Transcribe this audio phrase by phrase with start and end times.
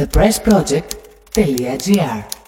[0.00, 2.39] thepressproject.gr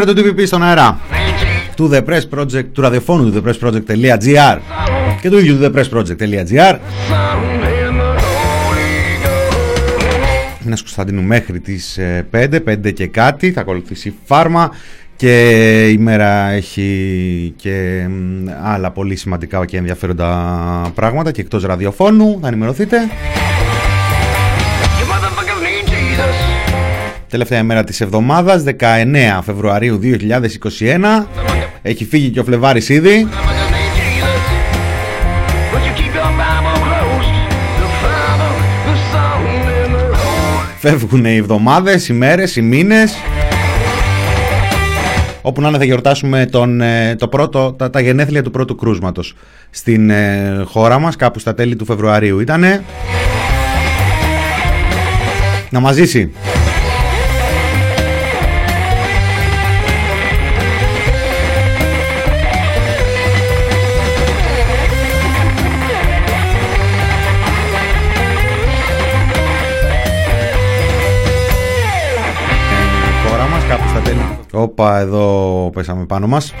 [0.00, 1.72] that you're Μην το TVP στον αέρα Jesus.
[1.76, 4.58] του The Press Project, του ραδιοφώνου του thepressproject.gr
[5.20, 6.78] και του ίδιου του thepressproject.gr Son
[7.64, 10.66] and the Holy Ghost.
[10.66, 14.70] Ένας Κωνσταντίνου μέχρι τις ε, 5, 5 και κάτι θα ακολουθήσει φάρμα
[15.16, 22.38] και η μέρα έχει και μ, άλλα πολύ σημαντικά και ενδιαφέροντα πράγματα και εκτός ραδιοφώνου
[22.42, 22.96] θα ενημερωθείτε
[27.30, 31.26] τελευταία μέρα της εβδομάδας 19 Φεβρουαρίου 2021
[31.82, 34.42] έχει φύγει και ο Φλεβάρης ήδη Motherfuckers need Jesus.
[35.72, 37.32] But you keep your Bible closed.
[37.82, 38.52] The Father,
[38.88, 39.40] the Son,
[39.84, 43.16] and the Holy Φεύγουν οι εβδομάδες, οι μέρες, οι μήνες
[45.42, 49.34] Όπου να είναι θα γιορτάσουμε τον, ε, το πρώτο, τα, τα γενέθλια του πρώτου κρούσματος
[49.70, 52.84] Στην ε, χώρα μας κάπου στα τέλη του Φεβρουαρίου ήτανε
[55.70, 56.32] Να μας ζήσει
[74.86, 76.54] Όπα εδώ πέσαμε πάνω μας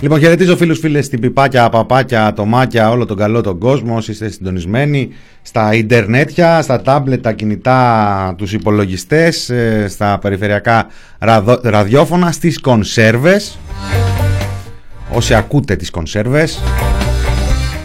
[0.00, 3.96] Λοιπόν, χαιρετίζω φίλους, φίλες στην πιπάκια, παπάκια, ατομάκια, όλο τον καλό τον κόσμο.
[3.96, 5.08] όσοι Είστε συντονισμένοι
[5.42, 10.86] στα ίντερνετια, στα τάμπλετ, τα κινητά, τους υπολογιστές, ε, στα περιφερειακά
[11.18, 13.58] ραδο- ραδιόφωνα, στις κονσέρβες.
[15.12, 16.60] Όσοι ακούτε τις κονσέρβες,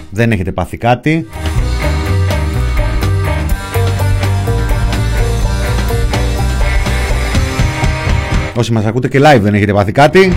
[0.09, 1.27] δεν έχετε πάθει κάτι.
[8.57, 10.31] Όσοι μας ακούτε και live δεν έχετε πάθει κάτι.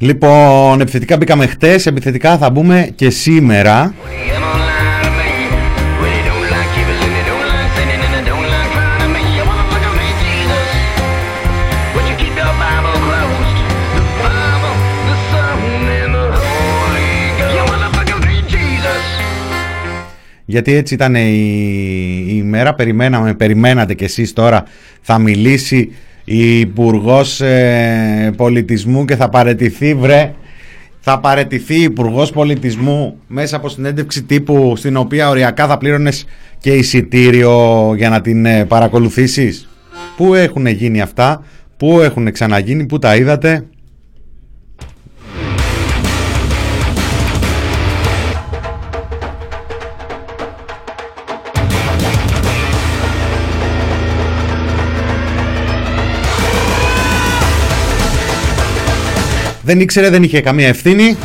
[0.00, 3.94] Λοιπόν, επιθετικά μπήκαμε χτες, επιθετικά θα μπούμε και σήμερα.
[20.50, 21.20] Γιατί έτσι ήταν η,
[22.26, 24.64] η ημέρα, περιμέναμε, περιμένατε κι εσείς τώρα
[25.00, 25.92] θα μιλήσει
[26.24, 27.42] η υπουργός
[28.36, 30.32] Πολιτισμού και θα παρετηθεί βρε
[31.00, 36.24] θα παρετηθεί η υπουργός Πολιτισμού μέσα από συνέντευξη τύπου στην οποία οριακά θα πλήρωνες
[36.58, 39.68] και εισιτήριο για να την ε, παρακολουθήσεις.
[40.16, 41.44] Πού έχουν γίνει αυτά,
[41.76, 43.64] πού έχουν ξαναγίνει, πού τα είδατε.
[59.68, 61.16] Δεν ήξερε, δεν είχε καμία ευθύνη.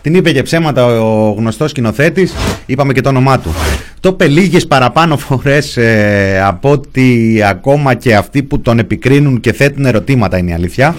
[0.00, 2.34] Την είπε και ψέματα ο γνωστός σκηνοθέτης.
[2.66, 3.54] Είπαμε και το όνομά του.
[4.00, 9.52] Το είπε λίγες παραπάνω φορές ε, από ότι ακόμα και αυτοί που τον επικρίνουν και
[9.52, 10.94] θέτουν ερωτήματα είναι η αλήθεια.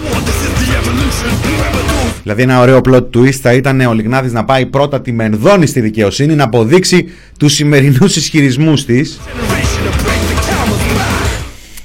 [2.22, 5.80] Δηλαδή ένα ωραίο plot twist θα ήταν ο Λιγνάδης να πάει πρώτα τη Μενδώνη στη
[5.80, 9.20] δικαιοσύνη να αποδείξει τους σημερινούς ισχυρισμούς της.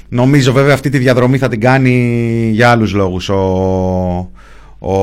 [0.08, 3.28] Νομίζω βέβαια αυτή τη διαδρομή θα την κάνει για άλλους λόγους.
[3.28, 4.30] Ο,
[4.78, 4.94] ο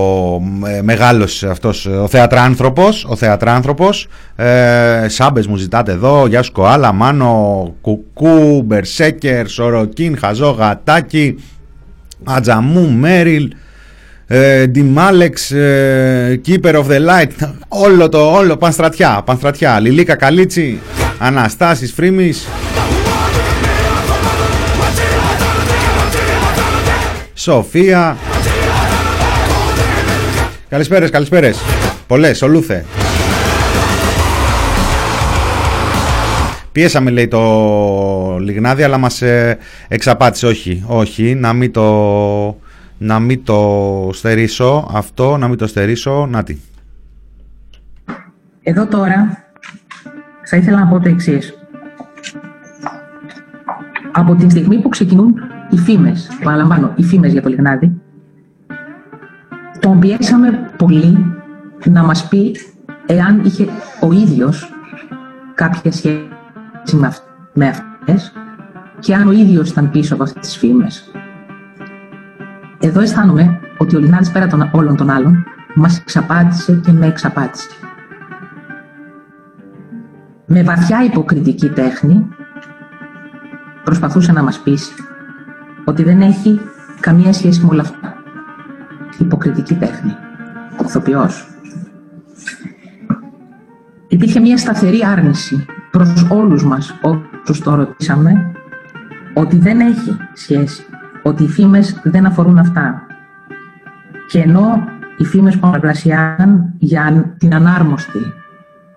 [0.68, 6.92] ε, μεγάλος αυτός ο θεατράνθρωπος, ο θεατράνθρωπος ε, Σάμπες μου ζητάτε εδώ, Γεια σου Κοάλα,
[6.92, 11.36] Μάνο, Κουκού, Μπερσέκερ, Σοροκίν, Χαζό, Γατάκι
[12.24, 13.54] Ατζαμού, Μέριλ
[14.28, 20.80] ε, Ντιμάλεξ, ε, Keeper of the Light Όλο το, όλο, Πανστρατιά, Πανστρατιά Λιλίκα Καλίτσι,
[21.20, 22.48] Αναστάσεις Φρίμης
[27.46, 28.18] Σοφία.
[30.70, 31.60] Καλησπέρες, καλησπέρες.
[32.08, 32.86] Πολλές, ολούθε.
[36.72, 39.58] Πιέσαμε λέει το Λιγνάδι αλλά μας ε,
[39.88, 42.58] εξαπάτησε όχι, όχι να μην το
[42.98, 46.58] να μην το στερήσω αυτό, να μην το στερήσω, να τι
[48.64, 49.46] Εδώ τώρα
[50.44, 51.54] θα ήθελα να πω το εξής.
[54.12, 55.34] Από τη στιγμή που ξεκινούν
[55.76, 58.02] οι φήμες, παραλαμβάνω, οι φήμες για το Λιγνάδι,
[59.80, 61.36] τον πιέσαμε πολύ
[61.86, 62.56] να μας πει
[63.06, 63.68] εάν είχε
[64.02, 64.74] ο ίδιος
[65.54, 66.30] κάποια σχέση
[66.92, 67.24] με, αυ-
[67.54, 68.34] με αυτές
[69.00, 71.12] και αν ο ίδιος ήταν πίσω από αυτές τις φήμες.
[72.80, 75.44] Εδώ αισθάνομαι ότι ο Λινάδης πέρα των όλων των άλλων
[75.76, 77.70] μας εξαπάτησε και με εξαπάτησε.
[80.46, 82.28] Με βαθιά υποκριτική τέχνη
[83.84, 84.94] προσπαθούσε να μας πείσει
[85.86, 86.60] ότι δεν έχει
[87.00, 88.16] καμία σχέση με όλα αυτά.
[89.20, 90.16] Υποκριτική τέχνη.
[90.86, 91.48] Ηθοποιός.
[94.08, 98.52] Υπήρχε μια σταθερή άρνηση προς όλους μας όσους το ρωτήσαμε
[99.34, 100.86] ότι δεν έχει σχέση,
[101.24, 103.02] ότι οι φήμες δεν αφορούν αυτά.
[104.28, 104.84] Και ενώ
[105.18, 108.20] οι φήμες πολλαπλασιάζαν για την ανάρμοστη,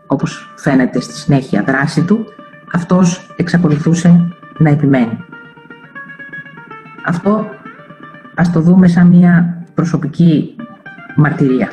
[0.06, 2.25] όπως φαίνεται στη συνέχεια δράση του,
[2.73, 5.25] αυτός εξακολουθούσε να επιμένει.
[7.08, 7.44] Αυτό
[8.34, 10.56] ας το δούμε σαν μια προσωπική
[11.16, 11.69] μαρτυρία.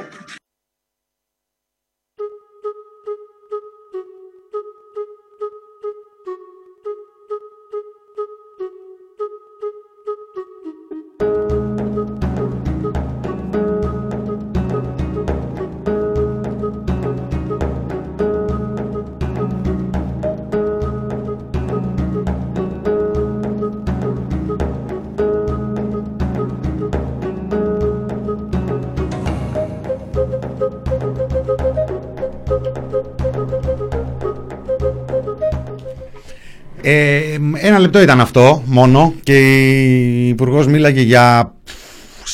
[36.87, 41.53] Ε, ένα λεπτό ήταν αυτό μόνο και η Υπουργός μίλαγε για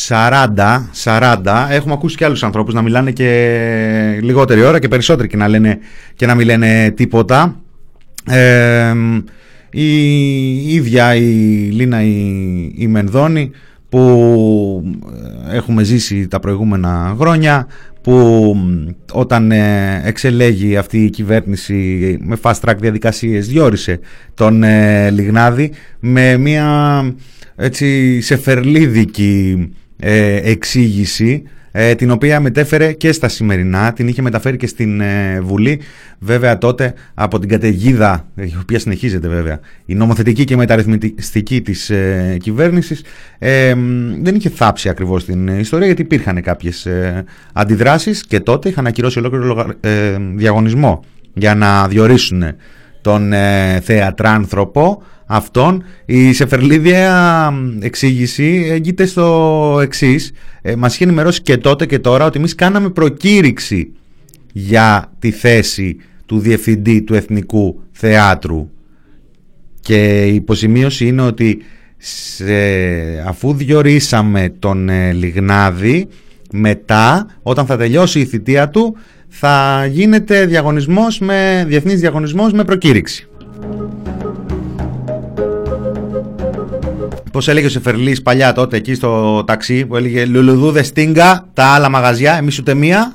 [0.07, 1.67] 40, 40.
[1.69, 5.79] Έχουμε ακούσει και άλλους ανθρώπους να μιλάνε και λιγότερη ώρα και περισσότεροι και να, λένε,
[6.15, 7.55] και να μην λένε τίποτα.
[8.29, 8.93] Ε,
[9.71, 11.21] η ίδια η
[11.71, 13.51] Λίνα η, η Μενδώνη
[13.89, 14.83] που
[15.51, 17.67] έχουμε ζήσει τα προηγούμενα χρόνια
[18.01, 18.55] που
[19.11, 23.99] όταν ε, εξελέγει αυτή η κυβέρνηση με fast track διαδικασίες διόρισε
[24.33, 27.01] τον ε, Λιγνάδη με μια
[27.55, 29.69] έτσι σεφερλίδικη
[29.99, 35.39] ε, εξήγηση ε, την οποία μετέφερε και στα σημερινά, την είχε μεταφέρει και στην ε,
[35.41, 35.79] Βουλή,
[36.19, 42.37] βέβαια τότε από την καταιγίδα, η οποία συνεχίζεται βέβαια, η νομοθετική και μεταρρυθμιστική της ε,
[42.39, 43.03] κυβέρνησης,
[43.39, 43.73] ε,
[44.21, 47.23] δεν είχε θάψει ακριβώς την ιστορία, γιατί υπήρχαν κάποιες ε,
[47.53, 51.03] αντιδράσεις και τότε είχαν ακυρώσει ολόκληρο ε, διαγωνισμό
[51.33, 52.43] για να διορίσουν
[53.01, 55.83] τον ε, θεατράνθρωπο αυτόν.
[56.05, 60.31] Η Σεφερλίδια εξήγηση έγκυται στο εξής.
[60.61, 63.91] Ε, μας είχε ενημερώσει και τότε και τώρα ότι εμείς κάναμε προκήρυξη
[64.51, 68.69] για τη θέση του Διευθυντή του Εθνικού Θεάτρου
[69.79, 71.61] και η υποσημείωση είναι ότι
[71.97, 72.53] σε,
[73.27, 76.07] αφού διορίσαμε τον ε, Λιγνάδη
[76.51, 78.95] μετά όταν θα τελειώσει η θητεία του
[79.27, 83.27] θα γίνεται διαγωνισμός με, διεθνής διαγωνισμός με προκήρυξη.
[87.31, 91.89] Πώς έλεγε ο Σεφερλής παλιά τότε εκεί στο ταξί που έλεγε Λουλουδούδες στίγκα, τα άλλα
[91.89, 93.13] μαγαζιά, εμείς ούτε μία.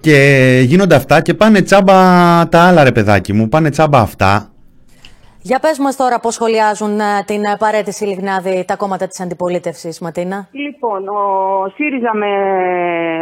[0.00, 1.94] Και γίνονται αυτά και πάνε τσάμπα
[2.48, 4.50] τα άλλα ρε παιδάκι μου, πάνε τσάμπα αυτά.
[5.42, 10.00] Για πες μας τώρα πώς σχολιάζουν ε, την ε, παρέτηση Λιγνάδη τα κόμματα της αντιπολίτευσης,
[10.00, 10.48] Ματίνα.
[10.52, 11.22] Λοιπόν, ο
[11.74, 12.30] ΣΥΡΙΖΑ με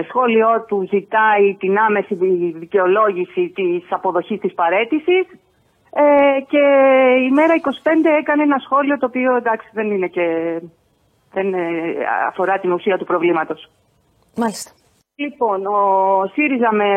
[0.08, 2.14] σχόλιο του ζητάει την άμεση
[2.58, 5.26] δικαιολόγηση της αποδοχής της παρέτησης
[5.98, 6.64] ε, και
[7.28, 7.68] η μέρα 25
[8.18, 10.26] έκανε ένα σχόλιο το οποίο εντάξει δεν είναι και
[11.32, 11.60] δεν ε,
[12.28, 13.70] αφορά την ουσία του προβλήματος.
[14.36, 14.70] Μάλιστα.
[15.18, 15.80] Λοιπόν, ο
[16.32, 16.90] ΣΥΡΙΖΑ με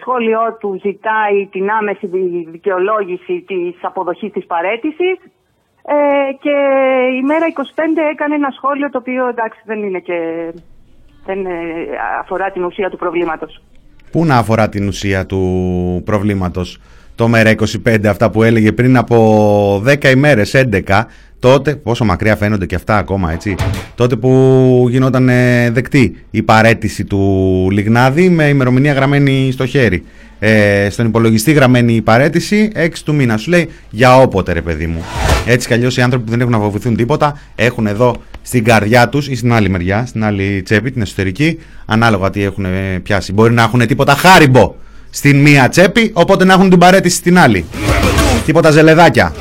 [0.00, 2.06] σχόλιο του ζητάει την άμεση
[2.50, 5.16] δικαιολόγηση της αποδοχής της παρέτησης
[5.82, 6.56] ε, και
[7.18, 7.62] η μέρα 25
[8.12, 10.18] έκανε ένα σχόλιο το οποίο εντάξει δεν είναι και
[11.24, 11.52] δεν ε,
[12.20, 13.62] αφορά την ουσία του προβλήματος.
[14.12, 15.42] Πού να αφορά την ουσία του
[16.04, 16.80] προβλήματος;
[17.18, 17.54] Το μέρα
[17.86, 20.54] 25 αυτά που έλεγε πριν από 10 ημέρες,
[20.86, 21.04] 11
[21.38, 23.54] τότε, πόσο μακριά φαίνονται και αυτά ακόμα έτσι,
[23.94, 27.18] τότε που γινόταν ε, δεκτή η παρέτηση του
[27.70, 30.04] Λιγνάδη με ημερομηνία γραμμένη στο χέρι.
[30.40, 33.36] Ε, στον υπολογιστή γραμμένη η παρέτηση 6 του μήνα.
[33.36, 35.02] Σου λέει για όποτε ρε παιδί μου.
[35.46, 39.08] Έτσι κι αλλιώς οι άνθρωποι που δεν έχουν να φοβηθούν τίποτα έχουν εδώ στην καρδιά
[39.08, 43.32] τους ή στην άλλη μεριά, στην άλλη τσέπη, την εσωτερική, ανάλογα τι έχουν ε, πιάσει.
[43.32, 44.74] Μπορεί να έχουν τίποτα χάριμπο
[45.10, 47.64] στην μία τσέπη, οπότε να έχουν την παρέτηση στην άλλη.
[48.44, 49.32] Τίποτα ζελεδάκια.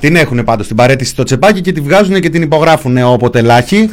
[0.00, 3.90] Την έχουν πάντως την παρέτηση στο τσεπάκι και τη βγάζουν και την υπογράφουν όποτε λάχει.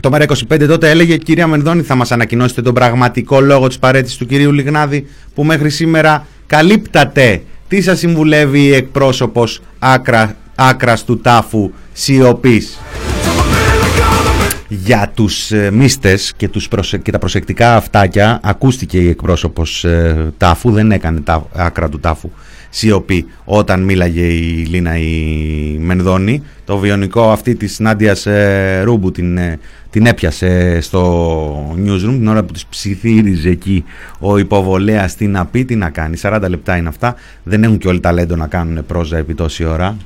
[0.00, 4.26] Το ΜΕΡΑ25 τότε έλεγε κυρία Μενδώνη θα μας ανακοινώσετε τον πραγματικό λόγο της παρέτησης του
[4.26, 7.42] κυρίου Λιγνάδη που μέχρι σήμερα καλύπτατε.
[7.68, 12.78] Τι σας συμβουλεύει η εκπρόσωπος άκρα, άκρας του τάφου σιωπής;
[14.74, 20.32] Για τους ε, μίστες και, τους προσε- και τα προσεκτικά αυτάκια ακούστηκε η εκπρόσωπος ε,
[20.36, 22.30] τάφου, δεν έκανε τα άκρα του τάφου
[22.70, 26.42] σιωπή όταν μίλαγε η Λίνα η Μενδώνη.
[26.64, 29.58] Το βιονικό αυτή της Νάντιας ε, Ρούμπου την, ε,
[29.90, 33.84] την έπιασε στο newsroom την ώρα που της ψιθύριζε εκεί
[34.18, 36.16] ο υποβολέας τι να πει, τι να κάνει.
[36.22, 39.96] 40 λεπτά είναι αυτά, δεν έχουν και όλοι ταλέντο να κάνουν πρόζα επί τόση ώρα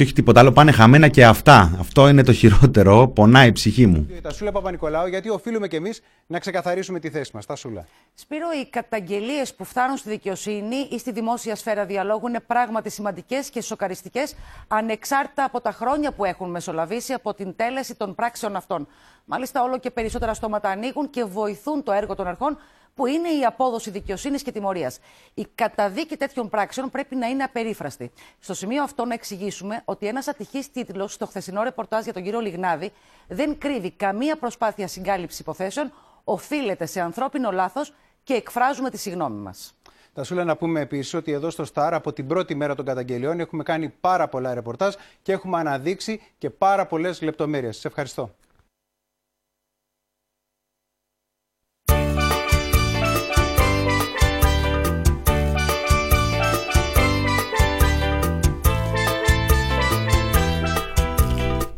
[0.00, 1.76] και όχι τίποτα άλλο, πάνε χαμένα και αυτά.
[1.80, 4.08] Αυτό είναι το χειρότερο, πονάει η ψυχή μου.
[4.16, 7.46] Η Τασούλα Παπα-Νικολάου, γιατί οφείλουμε κι εμείς να ξεκαθαρίσουμε τη θέση μας.
[7.46, 7.86] Τασούλα.
[8.14, 13.50] Σπύρο, οι καταγγελίες που φτάνουν στη δικαιοσύνη ή στη δημόσια σφαίρα διαλόγου είναι πράγματι σημαντικές
[13.50, 14.34] και σοκαριστικές,
[14.68, 18.86] ανεξάρτητα από τα χρόνια που έχουν μεσολαβήσει από την τέλεση των πράξεων αυτών.
[19.24, 22.58] Μάλιστα, όλο και περισσότερα στόματα ανοίγουν και βοηθούν το έργο των αρχών,
[22.94, 24.98] που είναι η απόδοση δικαιοσύνης και τιμωρίας.
[25.34, 28.10] Η καταδίκη τέτοιων πράξεων πρέπει να είναι απερίφραστη.
[28.38, 32.40] Στο σημείο αυτό, να εξηγήσουμε ότι ένας ατυχής τίτλος στο χθεσινό ρεπορτάζ για τον κύριο
[32.40, 32.92] Λιγνάδη
[33.28, 35.92] δεν κρύβει καμία προσπάθεια συγκάλυψης υποθέσεων,
[36.24, 37.92] οφείλεται σε ανθρώπινο λάθος
[38.22, 39.74] και εκφράζουμε τη συγνώμη μας.
[40.14, 43.62] Τασούλα, να πούμε επίσης ότι εδώ στο Star από την πρώτη μέρα των καταγγελιών έχουμε
[43.62, 47.78] κάνει πάρα πολλά ρεπορτάζ και έχουμε αναδείξει και πάρα πολλές λεπτομέρειες.
[47.78, 48.30] Σε ευχαριστώ.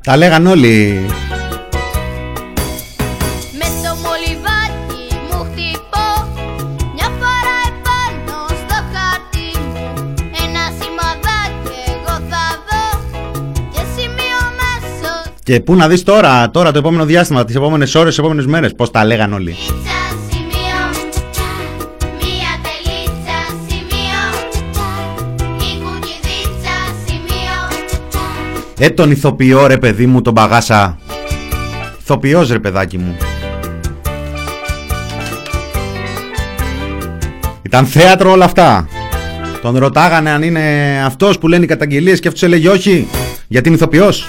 [0.04, 1.06] Τα λέγαν όλοι.
[3.58, 6.06] Με το μολυβάκι μου χτυπώ
[6.94, 13.00] Μια φορά επάνω στο χαρτί μου Ένα σημαδάκι εγώ θα δω
[13.72, 18.08] Και σημείο μέσω Και πού να δεις τώρα, τώρα το επόμενο διάστημα, τις επόμενες ώρες,
[18.08, 19.56] τις επόμενες μέρες, πώς τα λέγαν όλοι.
[28.84, 30.98] Ε, τον ηθοποιό ρε παιδί μου, τον παγάσα.
[32.00, 33.16] Ηθοποιός ρε παιδάκι μου.
[37.62, 38.88] Ήταν θέατρο όλα αυτά.
[39.62, 40.62] Τον ρωτάγανε αν είναι
[41.04, 43.08] αυτός που λένε οι καταγγελίες και αυτός έλεγε όχι.
[43.48, 44.28] Γιατί είναι ηθοποιός.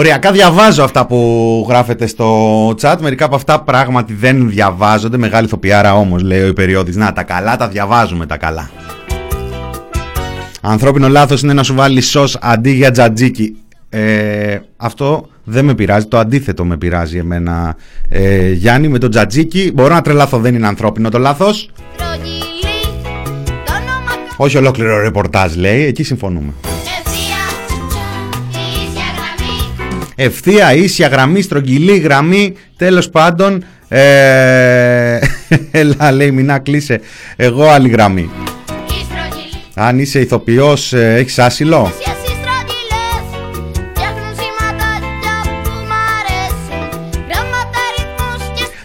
[0.00, 2.96] Οριακά διαβάζω αυτά που γράφετε στο chat.
[3.00, 5.16] Μερικά από αυτά πράγματι δεν διαβάζονται.
[5.16, 6.96] Μεγάλη ηθοποιάρα όμως λέει ο υπεριόδης.
[6.96, 8.70] Να τα καλά τα διαβάζουμε τα καλά.
[10.60, 13.56] Ανθρώπινο λάθος είναι να σου βάλει σως αντί για τζατζίκι.
[13.88, 17.76] Ε, αυτό δεν με πειράζει, το αντίθετο με πειράζει εμένα
[18.08, 22.42] ε, Γιάννη με το τζατζίκι μπορώ να τρελάθω δεν είναι ανθρώπινο το λάθος Στρογγυλή
[23.44, 26.52] Το όνομα όχι ολόκληρο ρεπορτάζ λέει, εκεί συμφωνούμε
[30.22, 32.54] Ευθεία, ίσια γραμμή, στρογγυλή γραμμή.
[32.76, 35.18] Τέλος πάντων, ε,
[35.70, 37.00] έλα λέει μηνά κλείσε.
[37.36, 38.20] Εγώ άλλη γραμμή.
[38.20, 39.62] η στρογγυλή.
[39.74, 41.92] Αν είσαι ηθοποιός, ε, έχεις άσυλο;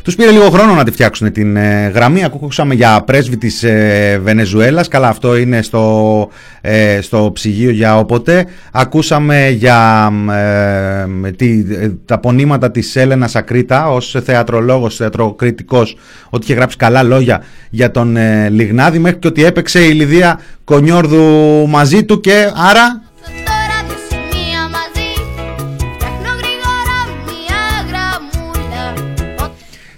[0.06, 2.24] Ρυθμούς και Τους πήρε λίγο χρόνο να τη φτιάξουν την ε, γραμμή.
[2.24, 4.88] Ακούσαμε για πρέσβη της ε, Βενεζουέλας.
[4.88, 6.30] Καλά, αυτό είναι στο,
[6.62, 8.46] ε, στο ψυγείο για όποτε.
[8.72, 15.98] Ακούσαμε για ε, με τι, ε, τα πονήματα της Έλενας Ακρίτα ως θεατρολόγος, θεατροκριτικός,
[16.30, 20.40] ότι είχε γράψει καλά λόγια για τον ε, Λιγνάδη μέχρι και ότι έπαιξε η Λιδία
[20.64, 23.05] Κονιόρδου μαζί του και άρα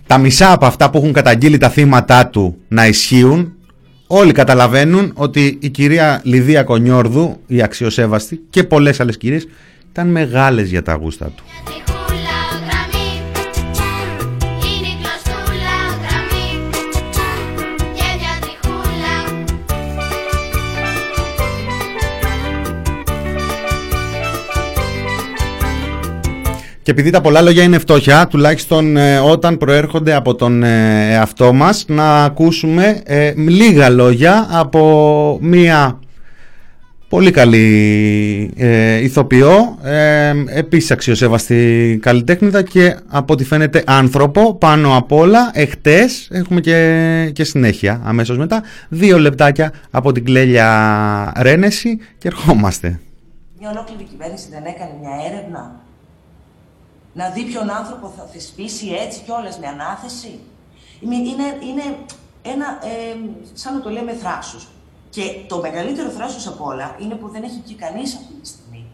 [0.07, 3.53] τα μισά από αυτά που έχουν καταγγείλει τα θύματα του να ισχύουν,
[4.07, 9.47] όλοι καταλαβαίνουν ότι η κυρία Λιδία Κονιόρδου, η αξιοσέβαστη και πολλές άλλες κυρίες,
[9.91, 11.43] ήταν μεγάλες για τα γούστα του.
[26.87, 31.53] Και επειδή τα πολλά λόγια είναι φτώχεια, τουλάχιστον ε, όταν προέρχονται από τον ε, εαυτό
[31.53, 35.99] μας, να ακούσουμε ε, λίγα λόγια από μία
[37.09, 45.11] πολύ καλή ε, ηθοποιό, ε, επίσης αξιοσέβαστη καλλιτέχνηδα και από ό,τι φαίνεται άνθρωπο πάνω απ'
[45.11, 45.51] όλα.
[45.53, 48.63] Εχτες έχουμε και, και συνέχεια αμέσως μετά.
[48.89, 52.99] Δύο λεπτάκια από την κλέλια Ρένεση και ερχόμαστε.
[53.59, 55.85] Μια ολόκληρη κυβέρνηση δεν έκανε μια έρευνα;
[57.17, 60.39] Να δει ποιον άνθρωπο θα θεσπίσει έτσι κιόλας με ανάθεση.
[60.99, 61.85] Είναι, είναι, είναι
[62.41, 63.15] ένα, ε,
[63.53, 64.67] σαν να το λέμε θράσος.
[65.09, 68.85] Και το μεγαλύτερο θράσος από όλα είναι που δεν έχει και κανείς αυτή τη στιγμή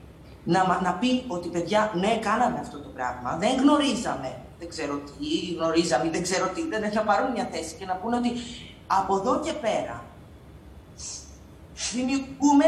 [0.43, 4.95] να, μα- να πει ότι παιδιά, ναι, κάναμε αυτό το πράγμα, δεν γνωρίζαμε, δεν ξέρω
[4.97, 8.31] τι, γνωρίζαμε, δεν ξέρω τι, δεν θα πάρουν μια θέση και να πούνε ότι
[8.87, 10.03] από εδώ και πέρα
[11.93, 12.65] δημιουργούμε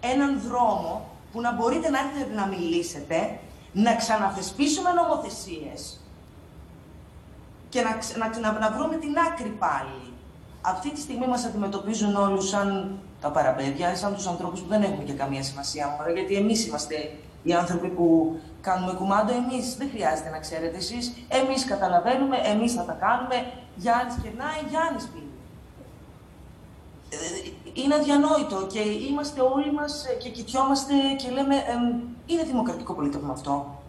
[0.00, 3.38] έναν δρόμο που να μπορείτε να έρθετε να μιλήσετε,
[3.72, 6.00] να ξαναθεσπίσουμε νομοθεσίες
[7.68, 10.12] και να, ξε- να, να, να βρούμε την άκρη πάλι.
[10.60, 15.04] Αυτή τη στιγμή μας αντιμετωπίζουν όλους σαν τα παραπέδια, σαν τους ανθρώπους που δεν έχουμε
[15.04, 17.10] και καμία σημασία μόνο, γιατί εμείς είμαστε
[17.42, 22.84] οι άνθρωποι που κάνουμε κουμάντο, εμείς δεν χρειάζεται να ξέρετε εσείς, εμείς καταλαβαίνουμε, εμείς θα
[22.84, 25.27] τα κάνουμε, Γιάννης κερνάει, Γιάννης πίνει.
[27.10, 27.16] Ε,
[27.72, 33.32] είναι αδιανόητο και είμαστε όλοι μας ε, και κοιτιόμαστε και λέμε εμ, είναι δημοκρατικό πολίτευμα
[33.32, 33.82] αυτό.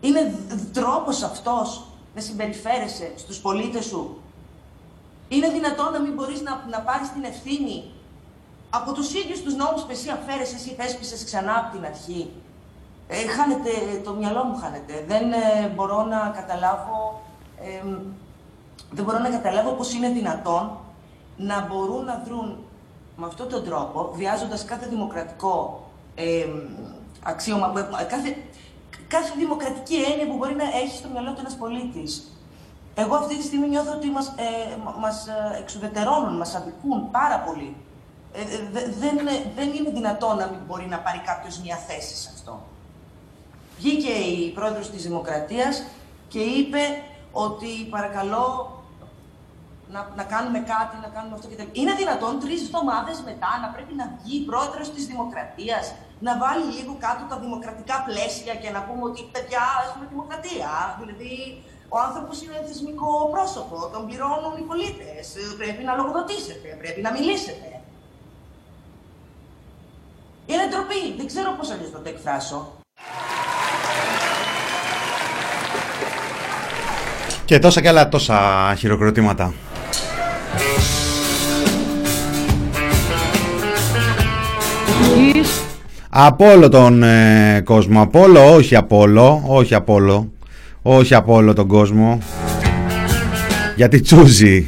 [0.00, 4.20] Είναι δ- τρόπος αυτός να συμπεριφέρεσαι στους πολίτες σου.
[5.28, 7.84] Είναι δυνατόν να μην μπορείς να, να πάρεις την ευθύνη
[8.70, 12.30] από τους ίδιους τους νόμους που εσύ αφαίρεσες ή θέσπισες ξανά από την αρχή.
[13.08, 13.70] Ε, χάνετε,
[14.04, 15.04] το μυαλό μου χάνεται.
[15.08, 17.22] Δεν ε, μπορώ να καταλάβω,
[17.82, 17.98] εμ,
[18.90, 20.78] δεν μπορώ να καταλάβω πώς είναι δυνατόν
[21.36, 22.56] να μπορούν να δρουν
[23.16, 26.46] με αυτόν τον τρόπο, βιάζοντας κάθε δημοκρατικό ε,
[27.22, 28.36] αξίωμα, ε, κάθε,
[29.08, 32.30] κάθε δημοκρατική έννοια που μπορεί να έχει στο μυαλό του ένας πολίτης.
[32.94, 37.38] Εγώ αυτή τη στιγμή νιώθω ότι μας, ε, μα- μας ε, εξουδετερώνουν, μας αδικούν πάρα
[37.40, 37.76] πολύ.
[38.32, 41.76] Ε, ε, δε- δεν, ε, δεν είναι δυνατόν να μην μπορεί να πάρει κάποιος μια
[41.76, 42.60] θέση σε αυτό.
[43.78, 45.82] Βγήκε η πρόεδρος της Δημοκρατίας
[46.28, 46.78] και είπε
[47.32, 48.70] ότι παρακαλώ
[49.96, 51.76] να, να κάνουμε κάτι, να κάνουμε αυτό και τέτοια.
[51.80, 55.84] Είναι δυνατόν τρεις εβδομάδες μετά να πρέπει να βγει η πρόεδρος της Δημοκρατίας,
[56.26, 60.70] να βάλει λίγο κάτω τα δημοκρατικά πλαίσια και να πούμε ότι παιδιά έχουμε δημοκρατία.
[61.00, 61.34] Δηλαδή
[61.94, 65.24] ο άνθρωπος είναι θεσμικό πρόσωπο, τον πληρώνουν οι πολίτες.
[65.60, 67.68] Πρέπει να λογοδοτήσετε, πρέπει να μιλήσετε.
[70.50, 71.02] Είναι ντροπή.
[71.18, 72.58] Δεν ξέρω πώς αλλιώς το το εκφράσω.
[77.44, 79.52] Και τόσα και άλλα τόσα χειροκροτήματα.
[86.18, 88.02] Από όλο τον ε, κόσμο.
[88.02, 90.32] Από όλο, όχι από όλο, όχι από όλο.
[90.82, 92.18] Όχι από όλο τον κόσμο.
[93.76, 94.66] Γιατί τσούζει.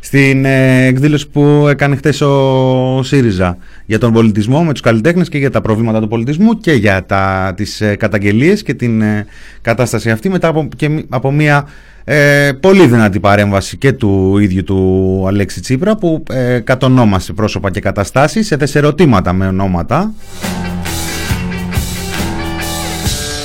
[0.00, 3.56] Στην ε, εκδήλωση που έκανε χτες ο ΣΥΡΙΖΑ
[3.90, 7.52] για τον πολιτισμό με τους καλλιτέχνες και για τα προβλήματα του πολιτισμού και για τα,
[7.56, 9.26] τις ε, καταγγελίες και την ε,
[9.60, 11.66] κατάσταση αυτή μετά από, και, μη- από μια
[12.04, 17.80] ε, πολύ δυνατή παρέμβαση και του ίδιου του Αλέξη Τσίπρα που ε, κατονόμασε πρόσωπα και
[17.80, 20.12] καταστάσεις, έθεσε ερωτήματα με ονόματα.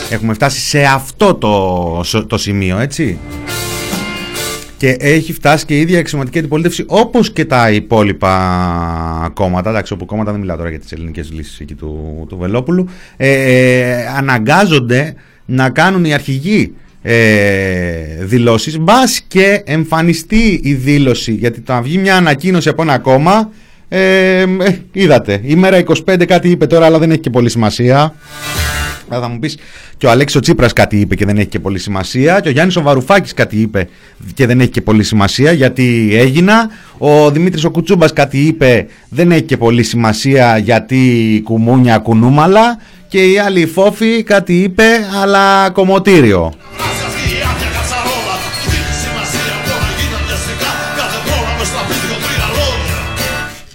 [0.10, 3.18] Έχουμε φτάσει σε αυτό το, το σημείο, έτσι.
[4.78, 9.70] Και έχει φτάσει και η ίδια εξωματική αντιπολίτευση όπως και τα υπόλοιπα κόμματα.
[9.70, 12.90] Εντάξει, όπου κόμματα δεν μιλάω τώρα για τις ελληνικές λύσεις εκεί του, του Βελόπουλου.
[13.18, 17.16] Ε, ε, αναγκάζονται να κάνουν οι αρχηγοί ε,
[18.20, 18.80] δηλώσεις.
[18.80, 23.52] Μπας και εμφανιστεί η δήλωση, γιατί το να βγει μια ανακοίνωση από ένα κόμμα.
[23.88, 24.46] Ε, ε,
[24.92, 28.16] είδατε, η μέρα 25 κάτι είπε τώρα, αλλά δεν έχει και πολύ σημασία.
[29.10, 29.58] Αλλά θα μου πεις
[29.98, 32.40] και ο Αλέξης ο Τσίπρας κάτι είπε και δεν έχει και πολύ σημασία.
[32.40, 33.88] Και ο Γιάννης ο Βαρουφάκης κάτι είπε
[34.34, 36.70] και δεν έχει και πολύ σημασία γιατί έγινα.
[36.98, 42.78] Ο Δημήτρης ο Κουτσούμπας κάτι είπε, δεν έχει και πολύ σημασία γιατί κουμούνια κουνούμαλα.
[43.08, 44.86] Και οι άλλοι οι φόφοι κάτι είπε,
[45.22, 46.54] αλλά κομμωτήριο.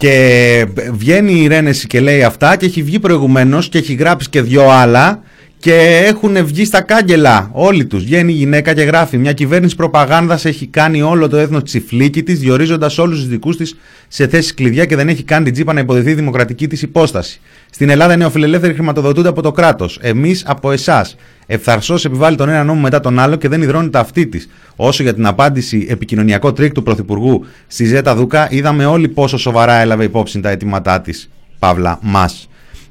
[0.01, 4.43] Και βγαίνει η Ρένεση και λέει αυτά και έχει βγει προηγουμένως και έχει γράψει και
[4.43, 5.23] δυο άλλα
[5.61, 8.05] και έχουν βγει στα κάγκελα όλοι τους.
[8.05, 12.39] Βγαίνει η γυναίκα και γράφει μια κυβέρνηση προπαγάνδας έχει κάνει όλο το έθνος τσιφλίκι της
[12.39, 13.77] διορίζοντας όλους τους δικούς της
[14.09, 17.41] σε θέσεις κλειδιά και δεν έχει κάνει την τσίπα να υποδυθεί η δημοκρατική της υπόσταση.
[17.71, 19.99] Στην Ελλάδα οι νεοφιλελεύθεροι χρηματοδοτούνται από το κράτος.
[20.03, 21.17] Εμείς από εσάς.
[21.47, 24.49] Ευθαρσώς επιβάλλει τον ένα νόμο μετά τον άλλο και δεν ιδρώνει τ' αυτί της.
[24.77, 29.75] Όσο για την απάντηση επικοινωνιακό τρικ του Πρωθυπουργού στη Ζέτα Δούκα, είδαμε όλοι πόσο σοβαρά
[29.75, 31.31] έλαβε υπόψη τα αιτήματά της.
[31.59, 32.50] Παύλα μας.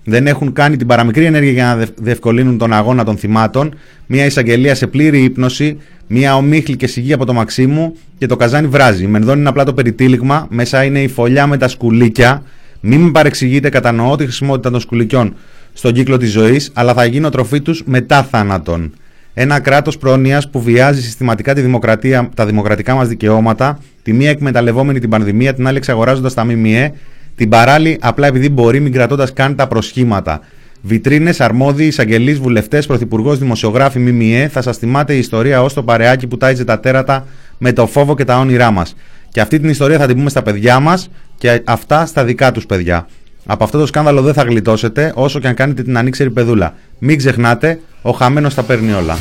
[0.10, 3.74] Δεν έχουν κάνει την παραμικρή ενέργεια για να δευ- διευκολύνουν τον αγώνα των θυμάτων.
[4.06, 8.68] Μια εισαγγελία σε πλήρη ύπνωση, μια ομίχλη και σιγή από το Μαξίμου και το καζάνι
[8.68, 9.04] βράζει.
[9.04, 12.44] Η Μενδώνη είναι απλά το περιτύλιγμα, μέσα είναι η φωλιά με τα σκουλίκια.
[12.82, 15.34] Μην με παρεξηγείτε, κατανοώ τη χρησιμότητα των σκουλικιών
[15.74, 18.94] στον κύκλο της ζωής, αλλά θα γίνω τροφή τους μετά θάνατον.
[19.34, 25.00] Ένα κράτος πρόνοιας που βιάζει συστηματικά τη δημοκρατία, τα δημοκρατικά μας δικαιώματα, τη μία εκμεταλλευόμενη
[25.00, 26.94] την πανδημία, την άλλη εξαγοράζοντας τα ΜΜΕ,
[27.40, 30.40] την παράλληλη απλά επειδή μπορεί, μην κρατώντας καν τα προσχήματα.
[30.82, 36.28] Βιτρίνες, αρμόδιοι, εισαγγελείς, βουλευτές, πρωθυπουργός, δημοσιογράφοι, ΜΜΕ, θα σας θυμάται η ιστορία ως το παρεάκι
[36.28, 37.26] που τάιζε τα τέρατα
[37.58, 38.96] με το φόβο και τα όνειρά μας.
[39.30, 42.66] Και αυτή την ιστορία θα την πούμε στα παιδιά μας και αυτά στα δικά τους
[42.66, 43.08] παιδιά.
[43.46, 46.74] Από αυτό το σκάνδαλο δεν θα γλιτώσετε όσο και αν κάνετε την ανήξερη παιδούλα.
[47.00, 49.18] Μην ξεχνάτε, ο χαμένος τα παίρνει όλα.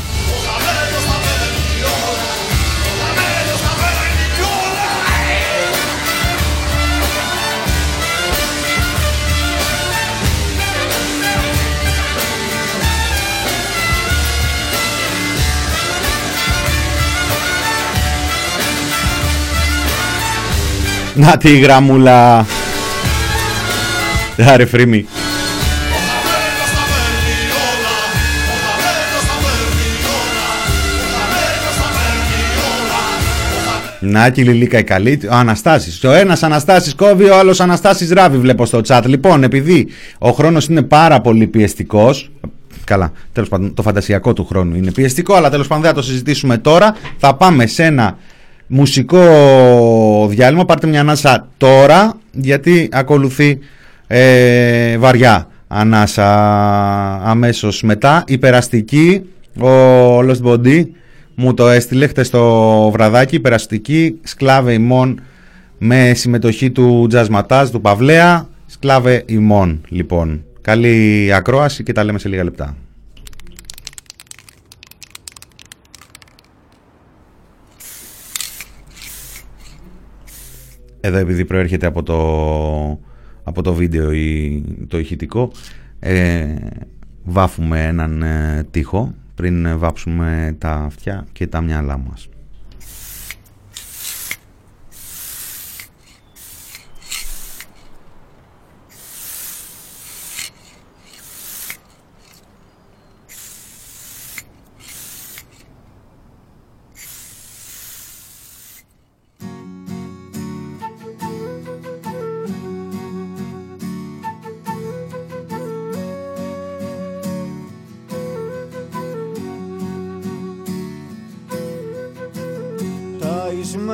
[21.19, 22.45] Να τη γραμμούλα.
[24.47, 25.05] Άρε φρύμη.
[33.99, 35.19] Να και η Λιλίκα η καλή.
[35.31, 36.03] Ο Αναστάσης.
[36.03, 39.01] Ο ένας Αναστάσης κόβει, ο άλλος Αναστάσης ράβει βλέπω στο chat.
[39.05, 42.29] Λοιπόν, επειδή ο χρόνος είναι πάρα πολύ πιεστικός,
[42.83, 46.05] Καλά, τέλος πάντων το φαντασιακό του χρόνου είναι πιεστικό, αλλά τέλος πάντων δεν θα το
[46.05, 46.95] συζητήσουμε τώρα.
[47.17, 48.17] Θα πάμε σε ένα
[48.69, 50.65] μουσικό διάλειμμα.
[50.65, 53.59] Πάρτε μια ανάσα τώρα, γιατί ακολουθεί
[54.07, 56.27] ε, βαριά ανάσα
[57.23, 58.23] αμέσως μετά.
[58.27, 59.21] Η περαστική,
[59.59, 60.83] ο Lost Body
[61.35, 63.35] μου το έστειλε χτες το βραδάκι.
[63.35, 65.21] Η περαστική, σκλάβε ημών
[65.77, 68.47] με συμμετοχή του Τζασματάζ, του Παυλέα.
[68.65, 70.43] Σκλάβε ημών, λοιπόν.
[70.61, 72.75] Καλή ακρόαση και τα λέμε σε λίγα λεπτά.
[81.01, 82.19] Εδώ επειδή προέρχεται από το,
[83.43, 85.51] από το βίντεο ή το ηχητικό
[85.99, 86.55] ε,
[87.23, 92.29] βάφουμε έναν ε, τοίχο πριν ε, βάψουμε τα αυτιά και τα μυαλά μας.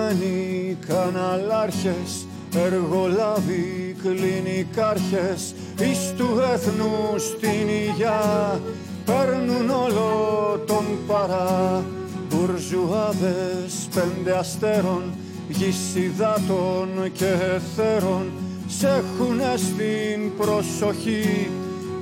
[0.06, 8.60] Ταϊσμένοι καναλάρχες, εργολάβοι, κλινικάρχες εις του έθνους την υγειά
[9.06, 11.84] παίρνουν όλο τον παρά.
[12.30, 15.04] Μπουρζουάδες πέντε αστέρων,
[15.50, 18.32] γης υδάτων και εθέρων
[18.68, 21.50] σ' έχουνε στην προσοχή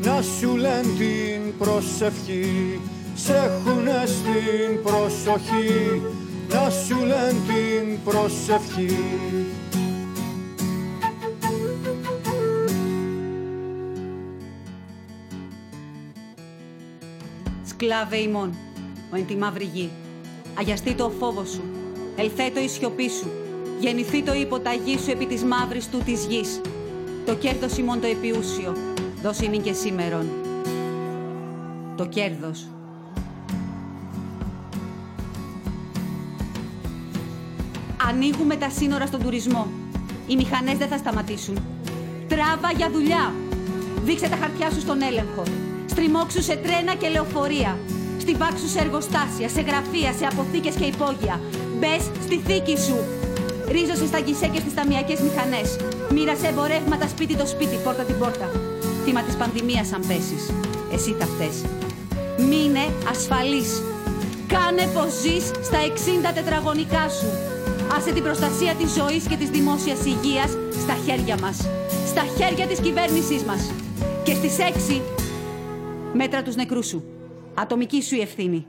[0.03, 2.79] να σου λένε την προσευχή.
[3.15, 6.01] Σ' έχουνε στην προσοχή
[6.49, 8.97] να σου λένε την προσευχή
[17.84, 18.53] Σκλάβε ημών,
[19.12, 19.89] ο εν τη μαύρη γη.
[20.60, 21.63] Αγιαστεί το ο φόβο σου,
[22.15, 23.32] ελθέτω η σιωπή σου,
[23.79, 26.62] γεννηθεί το η υποταγή σου επί της μαύρης του της γης.
[27.25, 28.75] Το κέρδος ημών το επιούσιο,
[29.21, 30.29] δώσει μην και σήμερον.
[31.97, 32.72] Το κέρδος.
[38.09, 39.67] Ανοίγουμε τα σύνορα στον τουρισμό.
[40.27, 41.57] Οι μηχανές δεν θα σταματήσουν.
[42.27, 43.33] Τράβα για δουλειά.
[44.03, 45.43] Δείξε τα χαρτιά σου στον έλεγχο.
[45.85, 47.77] Στριμώξου σε τρένα και λεωφορεία.
[48.17, 51.39] Στιβάξου σε εργοστάσια, σε γραφεία, σε αποθήκες και υπόγεια.
[51.79, 52.97] Μπες στη θήκη σου.
[53.71, 55.69] Ρίζωσες στα γκισέ και στις ταμιακές μηχανές.
[56.13, 58.47] Μοίρασε εμπορεύματα σπίτι το σπίτι, πόρτα την πόρτα.
[59.03, 60.43] Θύμα της πανδημίας αν πέσεις.
[60.93, 61.57] Εσύ θα φταίς.
[62.49, 63.81] Μείνε ασφαλής.
[64.47, 67.52] Κάνε πως ζεις στα 60 τετραγωνικά σου.
[67.91, 70.50] Άσε την προστασία της ζωής και της δημόσιας υγείας
[70.82, 71.58] στα χέρια μας.
[72.08, 73.72] Στα χέρια της κυβέρνησής μας.
[74.24, 75.02] Και στις 6
[76.13, 77.04] μέτρα τους νεκρούς σου.
[77.54, 78.65] Ατομική σου η ευθύνη.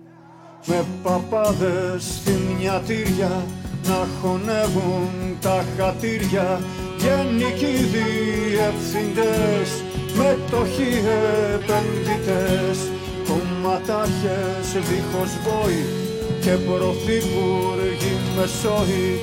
[0.66, 3.46] με παπάδες στη μιατήρια
[3.88, 5.09] να χωνεύουν
[5.40, 6.61] τα χατήρια
[6.98, 9.68] γενικοί διευθυντές
[10.16, 10.92] μετοχοί
[11.55, 12.79] επενδυτές
[13.29, 15.85] κομματάρχες δίχως βόη
[16.40, 19.20] και πρωθυπουργοί μεσόοι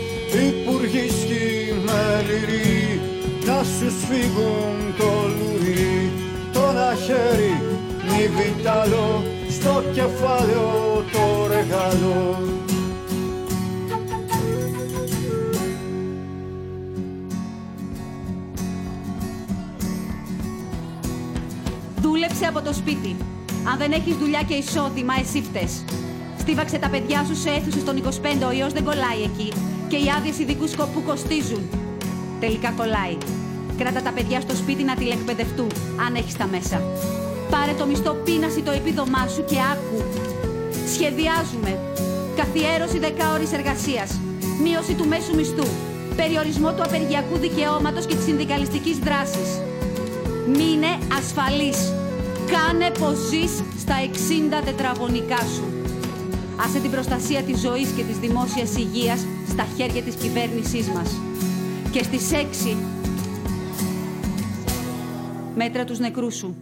[0.47, 3.01] υπουργοί σχημεληροί
[3.45, 6.11] να σου σφίγγουν το λουρί
[6.53, 7.61] τον χέρι
[8.05, 12.37] μη βιτάλο στο κεφάλαιο το ρεγάλο
[22.01, 23.15] Δούλεψε από το σπίτι.
[23.71, 25.83] Αν δεν έχεις δουλειά και εισόδημα, εσύ φταίς.
[26.41, 29.53] Στίβαξε τα παιδιά σου σε αίθουσες των 25, ο ιός δεν κολλάει εκεί.
[29.87, 31.63] Και οι άδειες ειδικού σκοπού κοστίζουν.
[32.39, 33.17] Τελικά κολλάει.
[33.77, 35.71] Κράτα τα παιδιά στο σπίτι να τηλεκπαιδευτούν,
[36.05, 36.81] αν έχεις τα μέσα.
[37.49, 39.99] Πάρε το μισθό πείναση το επίδομά σου και άκου.
[40.93, 41.71] Σχεδιάζουμε.
[42.35, 44.19] Καθιέρωση 10 ώρες εργασίας.
[44.63, 45.67] Μείωση του μέσου μισθού.
[46.15, 49.49] Περιορισμό του απεργιακού δικαιώματος και της συνδικαλιστικής δράσης.
[50.47, 51.79] Μείνε ασφαλής.
[52.53, 55.70] Κάνε πως ζεις στα 60 τετραγωνικά σου.
[56.59, 61.11] Άσε την προστασία της ζωής και της δημόσιας υγείας στα χέρια της κυβέρνησής μας.
[61.91, 62.77] Και στις 6
[65.55, 66.55] μέτρα τους νεκρούς σου.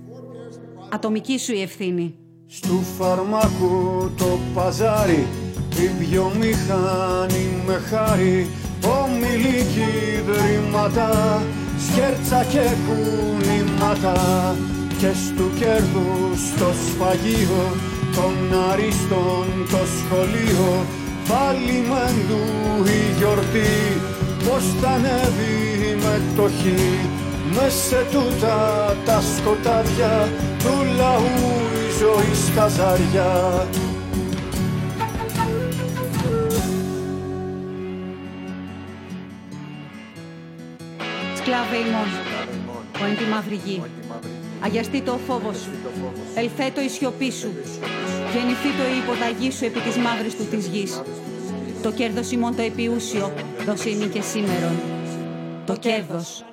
[0.89, 2.15] Ατομική σου η ευθύνη.
[2.51, 5.27] Στου φαρμάκου το παζάρι
[5.71, 8.47] Η βιομηχανή με χάρη
[9.03, 11.41] Ομιλική ιδρύματα
[11.91, 14.15] Σκέρτσα και κουνήματα
[14.99, 18.35] Και στου κέρδους το σφαγείο Των
[18.71, 20.85] αριστών το σχολείο.
[21.29, 22.43] Πάλι μεντού
[22.85, 24.01] η γιορτή
[24.45, 27.09] Πως θα ανέβει με το χι
[27.53, 33.67] Μες σε τούτα τα σκοτάδια του λαού η ζωή στα ζάρια
[41.35, 42.09] Σκλάβε ημών,
[43.01, 43.81] ο εν τη μαύρη γη.
[44.63, 45.69] Αγιαστεί το ο φόβος σου,
[46.35, 47.51] ελθέτω η σιωπή σου.
[48.33, 51.01] Γεννηθεί το η υποταγή σου επί της μαύρης του της γης.
[51.81, 53.33] Το κέρδος ημών το επιούσιο,
[53.65, 54.75] δώσε ημί και σήμερον.
[55.65, 56.43] Το κέρδος.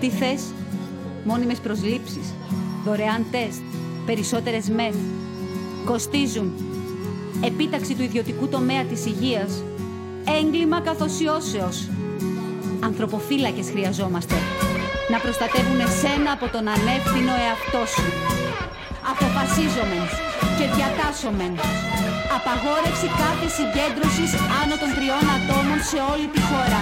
[0.00, 0.42] Τι θες,
[1.24, 2.34] μόνιμες προσλήψεις,
[2.84, 3.60] δωρεάν τεστ,
[4.06, 4.96] περισσότερες μεθ.
[5.84, 6.52] Κοστίζουν.
[7.44, 9.62] Επίταξη του ιδιωτικού τομέα της υγείας.
[10.40, 11.88] Έγκλημα καθοσιώσεως.
[12.88, 14.36] Ανθρωποφύλακες χρειαζόμαστε.
[15.12, 18.06] Να προστατεύουν εσένα από τον ανεύθυνο εαυτό σου.
[19.12, 20.04] Αποφασίζομεν
[20.56, 21.52] και διατάσσομεν.
[22.36, 26.80] Απαγόρευση κάθε συγκέντρωσης άνω των τριών ατόμων σε όλη τη χώρα.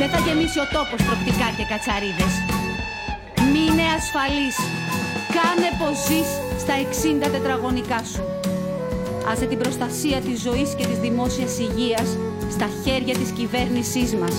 [0.00, 2.34] Δεν θα γεμίσει ο τόπος τροπτικά και κατσαρίδες.
[3.52, 4.56] Μείνε ασφαλής.
[5.36, 6.30] Κάνε πως ζεις
[6.62, 8.22] στα 60 τετραγωνικά σου.
[9.30, 12.08] Άσε την προστασία της ζωής και της δημόσιας υγείας
[12.54, 14.36] στα χέρια της κυβέρνησής μας.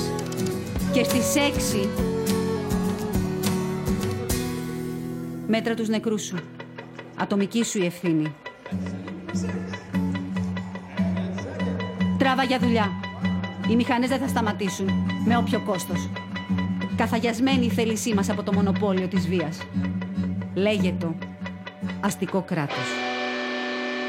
[0.97, 1.35] Και στις
[1.83, 1.89] 6
[5.47, 6.35] μέτρα τους νεκρούς σου.
[7.15, 8.35] Ατομική σου η ευθύνη.
[12.17, 12.91] Τράβα για δουλειά.
[13.69, 14.89] Οι μηχανές δεν θα σταματήσουν,
[15.25, 16.09] με όποιο κόστος.
[16.95, 19.57] Καθαγιασμένη η θέλησή μας από το μονοπόλιο της βίας.
[20.53, 21.15] Λέγε το
[21.99, 22.87] αστικό κράτος.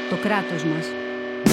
[0.09, 0.85] Το κράτος μας.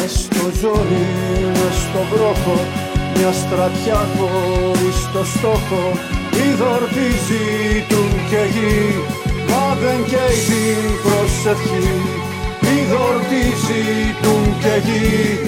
[0.01, 1.05] Μες στο ζόρι,
[1.53, 5.83] μες στο βρόχο Μια στρατιά χωρίς το στόχο.
[6.48, 7.46] Ιδορτίζει
[7.88, 8.94] τουν και γη
[9.48, 11.88] Μα δεν καίει την προσευχή.
[12.79, 13.85] Ιδορτίζει
[14.22, 15.38] τουν και γη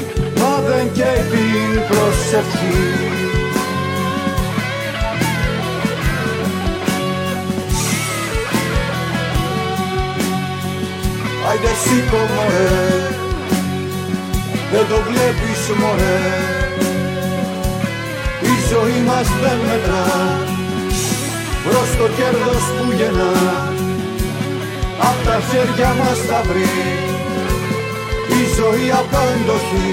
[0.41, 3.19] Μα δεν καίει την προσευχή.
[11.49, 13.19] Άιντε σήκω μωρέ.
[14.73, 16.63] Δεν το βλέπεις μωρέ.
[16.65, 16.68] Η
[18.73, 20.07] ζωή μας δεν μετρά.
[21.65, 23.33] Προς το κέρδος που γεννά.
[25.09, 26.71] Απ' τα χέρια μας θα βρει
[28.39, 29.91] Η ζωή απάντοχη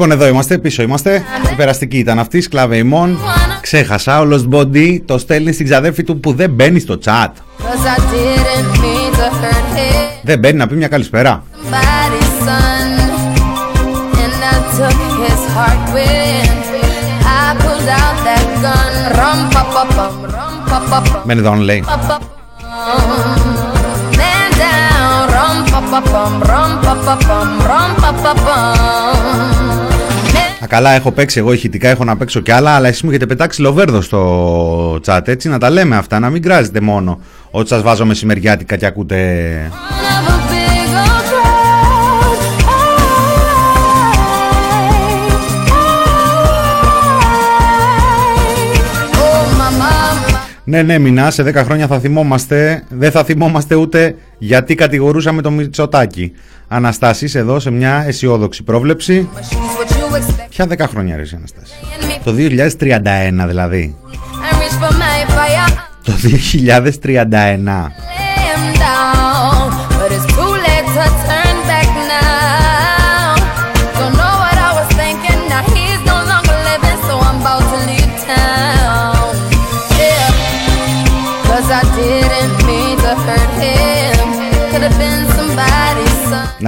[0.00, 1.22] Λοιπόν, εδώ είμαστε, πίσω είμαστε.
[1.52, 3.18] Υπεραστική ήταν αυτή, σκλάβη ημών.
[3.60, 7.28] Ξέχασα όλος τον body Το στέλνεις στην ξαδέφη του που δεν μπαίνει στο chat.
[10.22, 11.42] Δεν μπαίνει, να πει μια καλησπέρα.
[21.24, 21.84] Μένει εδώ, λέει.
[30.62, 33.26] Α, καλά, έχω παίξει εγώ ηχητικά, έχω να παίξω κι άλλα, αλλά εσείς μου έχετε
[33.26, 37.82] πετάξει λοβέρδο στο chat, έτσι, να τα λέμε αυτά, να μην κράζετε μόνο ότι σας
[37.82, 39.70] βάζω μεσημεριάτικα και ακούτε...
[39.70, 42.38] Of a big old crowd.
[49.22, 50.38] Oh, my mama.
[50.64, 55.50] Ναι, ναι, Μινά, σε 10 χρόνια θα θυμόμαστε, δεν θα θυμόμαστε ούτε γιατί κατηγορούσαμε το
[55.50, 56.32] Μητσοτάκι.
[56.68, 59.28] Αναστάσεις εδώ σε μια αισιόδοξη πρόβλεψη.
[60.48, 61.24] Πια 10 χρόνια ρε
[62.24, 63.94] Το 2031, δηλαδή.
[66.02, 67.90] Το 2031.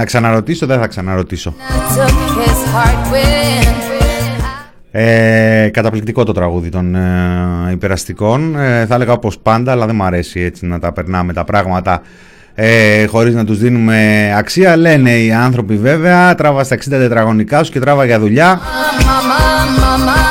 [0.01, 1.53] Να ξαναρωτήσω, δεν θα ξαναρωτήσω.
[1.57, 3.67] I took his heart when.
[4.91, 8.55] Ε, καταπληκτικό το τραγούδι των ε, υπεραστικών.
[8.59, 12.01] Ε, θα έλεγα όπως πάντα, αλλά δεν μου αρέσει έτσι να τα περνάμε τα πράγματα
[12.55, 14.75] ε, χωρίς να τους δίνουμε αξία.
[14.75, 18.59] Λένε οι άνθρωποι βέβαια, τράβα στα 60 τετραγωνικά σου και τράβα για δουλειά.
[18.59, 19.39] Mama,
[19.81, 20.30] mama, I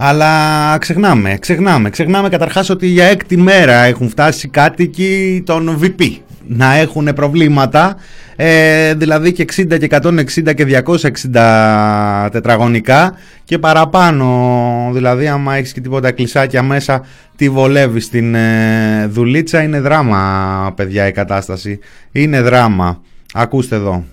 [0.00, 6.74] Αλλά ξεχνάμε, ξεχνάμε, ξεχνάμε καταρχάς ότι για έκτη μέρα έχουν φτάσει κάτοικοι των VP να
[6.74, 7.96] έχουν προβλήματα,
[8.36, 15.80] ε, δηλαδή και 60 και 160 και 260 τετραγωνικά και παραπάνω, δηλαδή άμα έχεις και
[15.80, 17.06] τίποτα κλεισάκια μέσα
[17.36, 21.78] τη βολεύεις στην ε, δουλίτσα, είναι δράμα παιδιά η κατάσταση,
[22.12, 23.02] είναι δράμα.
[23.32, 24.04] Ακούστε εδώ.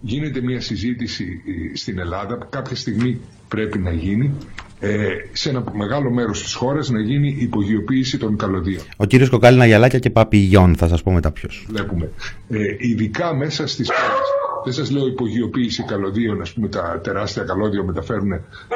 [0.00, 2.38] γίνεται μια συζήτηση ε, στην Ελλάδα.
[2.38, 4.34] Που κάποια στιγμή πρέπει να γίνει
[4.80, 8.82] ε, σε ένα μεγάλο μέρος της χώρας να γίνει υπογειοποίηση των καλωδίων.
[8.96, 11.66] Ο κύριος Κοκάλινα Γιαλάκια και Παπηγιών, θα σας πω μετά ποιος.
[11.68, 12.10] Βλέπουμε.
[12.48, 14.47] Ε, ειδικά μέσα στις πόλεις.
[14.64, 18.30] Δεν σας λέω υπογειοποίηση καλωδίων, ας πούμε τα τεράστια καλώδια μεταφέρουν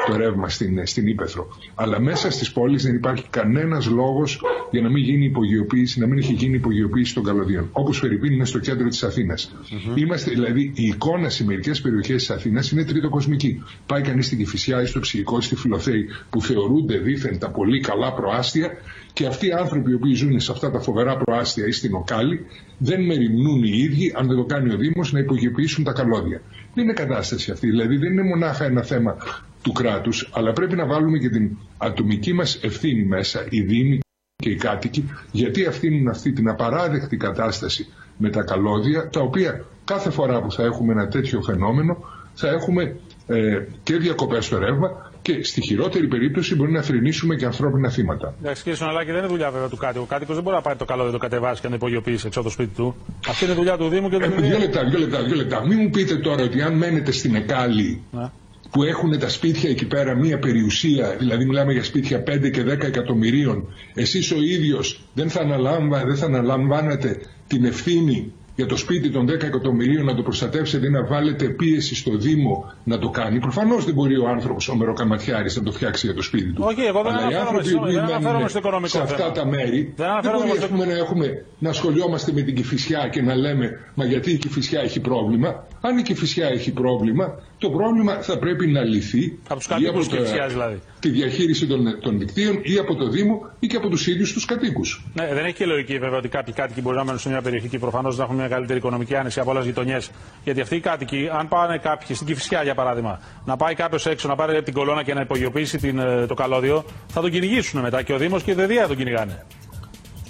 [0.07, 1.47] το ρεύμα στην, στην Ήπεθρο.
[1.75, 4.41] Αλλά μέσα στις πόλεις δεν υπάρχει κανένας λόγος
[4.71, 7.69] για να μην γίνει υπογειοποίηση, να μην έχει γίνει υπογειοποίηση των καλωδίων.
[7.71, 9.51] Όπως Φερρυπίν είναι στο κέντρο της αθηνας
[9.95, 13.63] Είμαστε, δηλαδή, η εικόνα σε μερικές περιοχές της Αθήνας είναι τρίτο-κοσμική.
[13.85, 18.13] Πάει κανείς στην Κηφισιά ή στο Ψυχικό, στη Φιλοθέη, που θεωρούνται δήθεν τα πολύ καλά
[18.13, 18.71] προάστια
[19.13, 22.45] και αυτοί οι άνθρωποι οι οποίοι ζουν σε αυτά τα φοβερά προάστια ή στην Οκάλη
[22.83, 26.41] δεν μεριμνούν οι ίδιοι, αν δεν το κάνει ο Δήμος, να υπογειοποιήσουν τα καλώδια.
[26.73, 27.67] Δεν είναι κατάσταση αυτή.
[27.69, 29.15] Δηλαδή δεν είναι μονάχα ένα θέμα
[29.61, 33.99] του κράτους, αλλά πρέπει να βάλουμε και την ατομική μας ευθύνη μέσα, οι Δήμοι
[34.35, 40.09] και οι κάτοικοι, γιατί αφήνουν αυτή την απαράδεκτη κατάσταση με τα καλώδια, τα οποία κάθε
[40.09, 41.97] φορά που θα έχουμε ένα τέτοιο φαινόμενο,
[42.33, 42.95] θα έχουμε
[43.27, 48.35] ε, και διακοπές στο ρεύμα και στη χειρότερη περίπτωση μπορεί να θρυνήσουμε και ανθρώπινα θύματα.
[48.41, 50.03] Εντάξει, κύριε Σοναλάκη, δεν είναι δουλειά βέβαια του κάτοικου.
[50.03, 52.23] Ο κάτοικος δεν μπορεί να πάρει το καλό, δεν το κατεβάσει και να το υπογειοποιήσει
[52.27, 52.95] έξω από το σπίτι του.
[53.27, 54.57] Αυτή είναι δουλειά του Δήμου και Ε, δεν δύο είναι.
[54.57, 55.67] λεπτά, δύο λεπτά, δύο λεπτά.
[55.67, 58.29] Μην μου πείτε τώρα ότι αν μένετε στην Εκάλη Ναι.
[58.71, 62.67] που έχουν τα σπίτια εκεί πέρα μία περιουσία, δηλαδή μιλάμε για σπίτια 5 και 10
[62.85, 69.09] εκατομμυρίων, εσείς ο ίδιος δεν θα, αναλάμβα, δεν θα αναλαμβάνετε την ευθύνη για το σπίτι
[69.09, 73.39] των 10 εκατομμυρίων να το προστατεύσετε ή να βάλετε πίεση στο Δήμο να το κάνει.
[73.39, 76.63] Προφανώς δεν μπορεί ο άνθρωπος, ο μεροκαματιάρης, να το φτιάξει για το σπίτι του.
[76.65, 78.87] Όχι, εγώ δεν Αλλά οι αναφέρομαι άνθρωποι στο- οι οποίοι δεν μένουν αναφέρομαι στο οικονομικό
[78.89, 79.31] σε αυτά θέμα.
[79.31, 82.55] τα μέρη Δεν δεν αναφέρομαι μπορεί στο- ας πούμε, να, έχουμε, να ασχολιόμαστε με την
[82.55, 85.67] Κηφισιά και να λέμε Μα γιατί η Κηφισιά έχει πρόβλημα.
[85.85, 90.07] Αν η Κηφισιά έχει πρόβλημα, το πρόβλημα θα πρέπει να λυθεί Από τους ή κατοίκους
[90.07, 90.79] το- Κηφισιάς, δηλαδή.
[90.99, 94.45] τη διαχείριση των, των δικτύων ή από το Δήμο ή και από τους ίδιους τους
[94.45, 95.05] κατοίκους.
[95.13, 97.67] Ναι, δεν έχει και λογική βέβαια ότι κάποιοι κάτοικοι μπορεί να μένουν σε μια περιοχή
[97.67, 100.11] και προφανώς να έχουν μια καλύτερη οικονομική άνεση από άλλες γειτονιές.
[100.43, 104.27] Γιατί αυτοί οι κάτοικοι, αν πάνε κάποιοι στην Κυφυσιά για παράδειγμα, να πάει κάποιος έξω
[104.27, 108.01] να πάρει την κολόνα και να υπογειοποιήσει την, ε, το καλώδιο, θα τον κυνηγήσουν μετά
[108.01, 109.45] και ο Δήμος και η ΔΕΔΙΑ θα τον κυνηγάνε.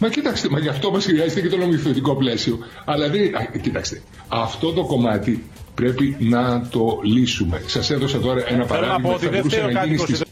[0.03, 2.57] Μα κοιτάξτε, μα γι' αυτό μας χρειάζεται και το νομοθετικό πλαίσιο.
[2.85, 3.35] Αλλά δεν.
[3.35, 5.43] Α, κοιτάξτε, αυτό το κομμάτι
[5.75, 7.61] πρέπει να το λύσουμε.
[7.65, 10.23] Σας έδωσα τώρα ένα παράδειγμα που θα μπορούσε να γίνει στις...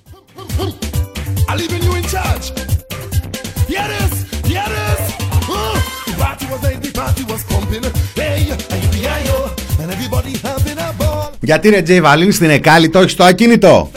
[11.40, 13.92] Γιατί ρε Τζέι Βαλίνη στην Εκάλη το έχεις στο ακίνητο;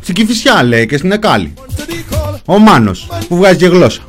[0.00, 1.54] Στην Κηφισιά λέει και στην Εκάλη.
[2.46, 4.02] Ο Μάνος που βγάζει και γλώσσα.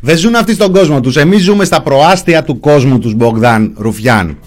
[0.00, 1.16] Δεν ζουν αυτοί στον κόσμο τους.
[1.16, 4.38] Εμείς ζούμε στα προάστια του κόσμου τους, Μπογδάν Ρουφιάν.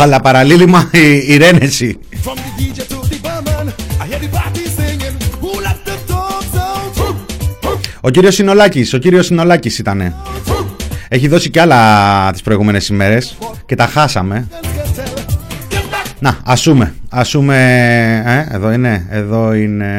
[0.00, 1.98] Αλλά παραλίλημα η, η Ρένεση.
[8.00, 10.14] Ο κύριος Συνολάκης, ο κύριος Συνολάκης ήτανε.
[11.08, 13.36] Έχει δώσει και άλλα τις προηγούμενες ημέρες
[13.66, 14.48] και τα χάσαμε.
[16.18, 17.56] Να, ασούμε, ασούμε,
[18.50, 19.90] ε, εδώ είναι, εδώ είναι,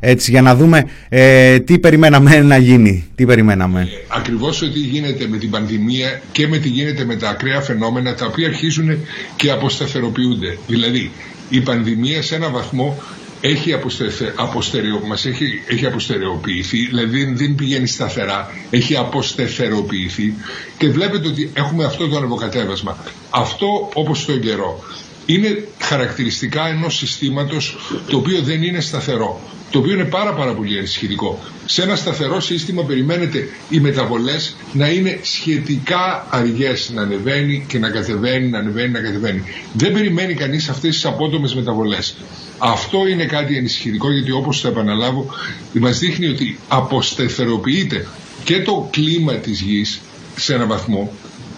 [0.00, 3.88] έτσι για να δούμε ε, τι περιμέναμε να γίνει, τι περιμέναμε.
[4.08, 8.26] Ακριβώς ό,τι γίνεται με την πανδημία και με τι γίνεται με τα ακραία φαινόμενα τα
[8.26, 8.98] οποία αρχίζουν
[9.36, 10.58] και αποσταθεροποιούνται.
[10.66, 11.10] Δηλαδή
[11.48, 13.02] η πανδημία σε ένα βαθμό
[13.40, 20.34] έχει αποστε- αποστερεω, μας έχει, έχει αποστερεοποιηθεί, δηλαδή δεν- δεν πηγαίνει σταθερά, έχει αποστεθεροποιηθεί
[20.78, 22.96] και βλέπετε ότι έχουμε αυτό το ανεβοκατέβασμα.
[23.30, 24.84] Αυτό όπως στον καιρό
[25.26, 27.76] είναι χαρακτηριστικά ενός συστήματος
[28.08, 29.40] το οποίο δεν είναι σταθερό.
[29.70, 31.38] Το οποίο είναι πάρα πάρα πολύ ενισχυτικό.
[31.66, 37.90] Σε ένα σταθερό σύστημα περιμένετε οι μεταβολές να είναι σχετικά αργές, να ανεβαίνει και να
[37.90, 39.42] κατεβαίνει, να ανεβαίνει, να κατεβαίνει.
[39.72, 42.16] Δεν περιμένει κανείς αυτές τις απότομες μεταβολές.
[42.58, 45.26] Αυτό είναι κάτι ενισχυτικό γιατί όπως θα επαναλάβω
[45.72, 48.06] μας δείχνει ότι αποστεθεροποιείται
[48.44, 50.00] και το κλίμα της γης
[50.36, 51.12] σε έναν βαθμό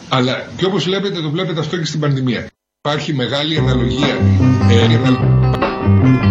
[0.08, 2.53] αλλά και όπως βλέπετε το βλέπετε αυτό και στην πανδημία.
[2.88, 4.14] Υπάρχει μεγάλη αναλογία.
[4.70, 5.18] Ε, ανα-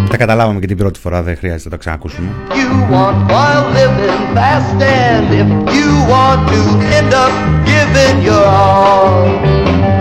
[0.10, 2.28] Τα καταλάβαμε και την πρώτη φορά, δεν χρειάζεται να το ξανακούσουμε.
[2.49, 6.62] You want wild living fast and if you want to
[6.97, 7.34] end up
[7.66, 9.28] giving your all,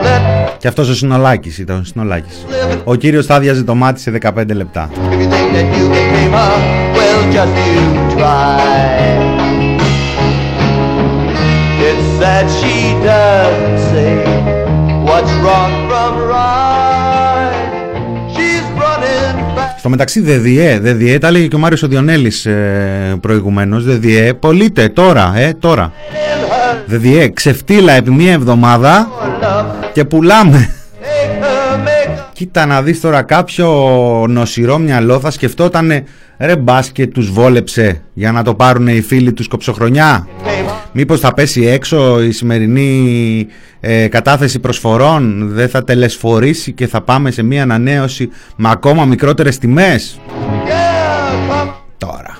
[0.05, 2.45] let Και αυτός ο Συνολάκης ήταν ο Συνολάκης.
[2.85, 4.91] Ο κύριος θα άδειαζε το μάτι σε 15 λεπτά.
[4.95, 6.59] everything that you can dream of,
[6.97, 8.61] well just you try.
[11.89, 12.77] It's that she
[13.09, 14.13] doesn't say
[15.07, 17.71] what's wrong from right.
[18.35, 19.79] She's running fast.
[19.79, 23.85] Στο μεταξύ ΔΔΕ, ΔΔΕ τα έλεγε και ο Μάριος ο Διονέλης ε, προηγουμένως.
[23.85, 25.93] ΔΔΕ πωλείται τώρα, ε, τώρα.
[26.87, 29.09] ΔΔΕ ξεφτύλα επί μία εβδομάδα
[29.93, 30.75] και πουλάμε.
[32.33, 33.69] Κοίτα να δεις τώρα κάποιο
[34.29, 36.05] νοσηρό μυαλό θα σκεφτότανε
[36.39, 40.27] ρε μπάσκετ τους βόλεψε για να το πάρουν οι φίλοι τους κοψοχρονιά.
[40.93, 43.47] Μήπως θα πέσει έξω η σημερινή
[43.81, 49.59] ε, κατάθεση προσφορών, δεν θα τελεσφορήσει και θα πάμε σε μια ανανέωση με ακόμα μικρότερες
[49.59, 50.21] τιμές.
[51.99, 52.39] Τώρα,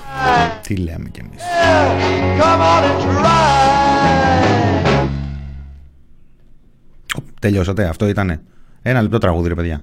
[0.67, 1.41] τι λέμε κι εμείς.
[2.39, 3.43] Come on and try.
[7.39, 8.41] Τελειώσατε, αυτό ήτανε.
[8.83, 9.81] Ένα λεπτό τραγούδι ρε παιδιά.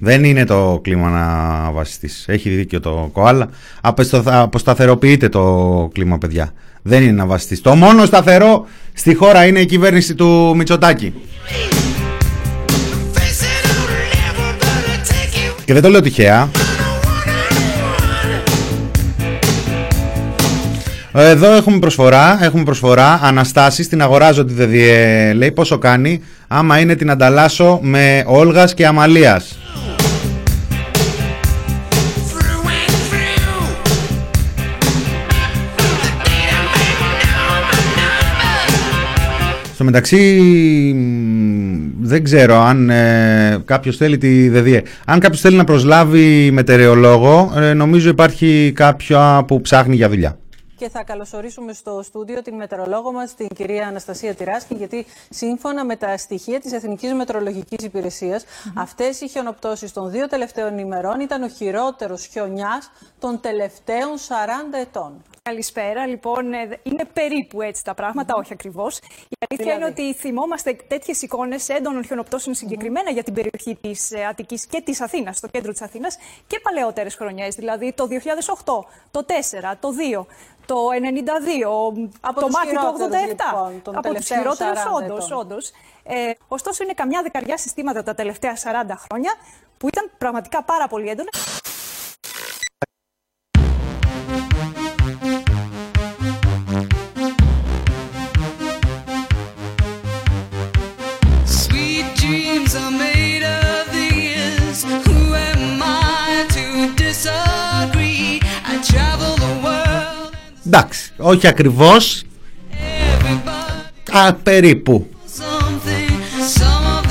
[0.00, 2.24] Δεν είναι το κλίμα να βασιστείς.
[2.28, 3.48] Έχει δίκιο το κοάλα.
[3.80, 6.50] Απεστο- Αποσταθεροποιείται το κλίμα, παιδιά.
[6.82, 7.60] Δεν είναι να βασιστείς.
[7.60, 11.14] Το μόνο σταθερό στη χώρα είναι η κυβέρνηση του Μητσοτάκη.
[15.64, 16.48] Και δεν το λέω τυχαία.
[21.12, 26.94] Εδώ έχουμε προσφορά, έχουμε προσφορά, Αναστάσεις, την αγοράζω τη ΔΔΕ, λέει πόσο κάνει, άμα είναι
[26.94, 29.58] την ανταλλάσσω με Όλγας και Αμαλίας.
[39.74, 40.16] Στο μεταξύ
[40.94, 44.82] μ, δεν ξέρω αν ε, κάποιος θέλει τη ΔΔΕ.
[45.06, 50.38] Αν κάποιος θέλει να προσλάβει μετεωρολόγο, ε, νομίζω υπάρχει κάποιο που ψάχνει για δουλειά.
[50.78, 55.96] Και θα καλωσορίσουμε στο στούντιο την μετεωρολόγο μας, την κυρία Αναστασία Τυράσκη, γιατί σύμφωνα με
[55.96, 61.48] τα στοιχεία της Εθνικής Μετεωρολογικής Υπηρεσίας, αυτές οι χιονοπτώσεις των δύο τελευταίων ημερών ήταν ο
[61.48, 65.22] χειρότερος χιονιάς των τελευταίων 40 ετών.
[65.48, 66.06] Καλησπέρα.
[66.06, 68.98] Λοιπόν, ε, είναι περίπου έτσι τα πράγματα, όχι ακριβώς.
[69.28, 74.66] Η αλήθεια είναι ότι θυμόμαστε τέτοιες εικόνες έντονων χιονοπτώσεων συγκεκριμένα για την περιοχή της Αττικής
[74.66, 77.54] και της Αθήνας, στο κέντρο της Αθήνας και παλαιότερες χρονιές.
[77.54, 80.26] Δηλαδή το 2008, το 4, το 2,
[80.66, 82.98] το 92, Από το τους μάτι του 87.
[82.98, 85.24] χειρότερους, λοιπόν, των από τους τελευταίων χειρότερους, 40 όντως.
[85.24, 85.38] ετών.
[85.38, 85.70] όντως.
[86.04, 89.32] Ε, ωστόσο, είναι καμιά δεκαριά συστήματα τα τελευταία 40 χρόνια
[89.78, 91.30] που ήταν πραγματικά πάρα πολύ έντονα.
[110.72, 112.22] Εντάξει, όχι ακριβώς.
[114.12, 115.06] Α, περίπου.
[115.38, 115.42] Some
[116.62, 117.06] of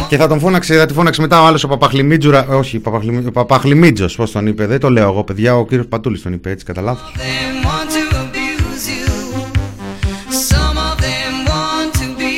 [0.00, 3.26] them Και θα τον φώναξε, θα τη φώναξε μετά ο άλλος ο Παπαχλημίτζουρα, όχι, Παπαχλημί-
[3.26, 6.50] ο Παπαχλημίτζος, πώς τον είπε, δεν το λέω εγώ παιδιά, ο κύριος Πατούλης τον είπε
[6.50, 7.12] έτσι, κατά λάθος.
[7.16, 9.10] them want to abuse you.
[10.50, 12.34] Some of them want to be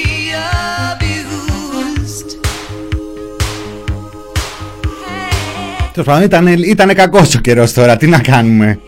[0.92, 2.28] abused.
[5.92, 8.78] Τέλος πάντων, ήταν, ήταν κακός ο καιρός τώρα, τι να κάνουμε.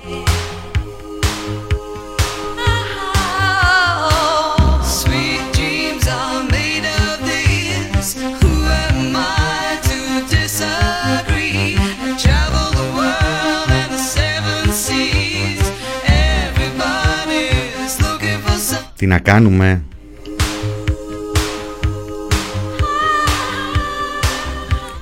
[18.97, 19.83] Τι να κάνουμε;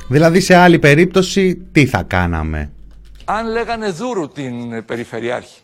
[0.08, 2.70] Δηλαδή σε άλλη περίπτωση τι θα κάναμε;
[3.24, 5.60] Αν λέγανε Δούρου την ε, Περιφερειάρχη,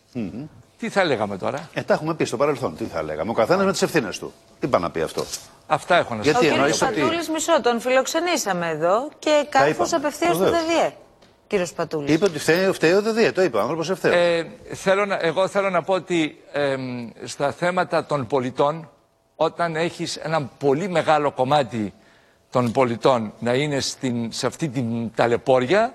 [0.79, 2.77] τι θα λέγαμε τώρα; Ε, τα έχουμε πει στο παρελθόν.
[2.77, 3.31] Τι θα λέγαμε.
[3.31, 4.33] Ο καθένας με τις ευθύνες του.
[4.61, 5.25] Τι πάει να πει αυτό;
[5.67, 7.01] Αυτά έχω να Γιατί ο κύριος εννοείς ότι.
[7.01, 9.97] Πατούλης μισό, τον φιλοξενήσαμε εδώ και κάπως είπαμε.
[9.97, 10.63] απευθείας του Βεβαίως.
[10.63, 10.93] ΔΔΕ.
[11.51, 12.15] Κύριος Πατούλης.
[12.15, 13.33] Είπε ότι φταίει, φταίει ο ΔΔΕ.
[13.33, 14.13] Το είπε ο άνθρωπος ευθέω.
[14.13, 18.91] Ε, θέλω να, εγώ θέλω να πω ότι εμ, στα θέματα των πολιτών,
[19.37, 21.93] όταν έχεις ένα πολύ μεγάλο κομμάτι
[22.51, 25.95] των πολιτών να είναι στην, σε αυτή την ταλαιπώρια,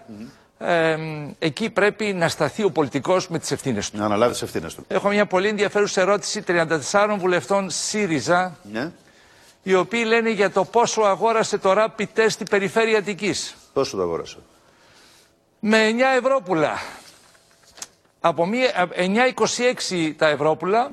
[0.58, 3.98] εμ, εκεί πρέπει να σταθεί ο πολιτικός με τις ευθύνες του.
[3.98, 4.86] Να αναλάβεις τις ευθύνες του.
[4.88, 8.92] Έχω μια πολύ ενδιαφέρουσα ερώτηση 34 βουλευτών ΣΥΡΙΖΑ, Ναι.
[9.64, 13.56] οι οποίοι λένε για το πόσο αγόρασε το rapid test στην περιφέρεια Αττικής.
[13.74, 14.38] Πόσο το αγόρασε;
[15.68, 16.78] Με 9 ευρωπουλα.
[18.20, 20.92] Από μία- από 9,26 τα ευρωπουλα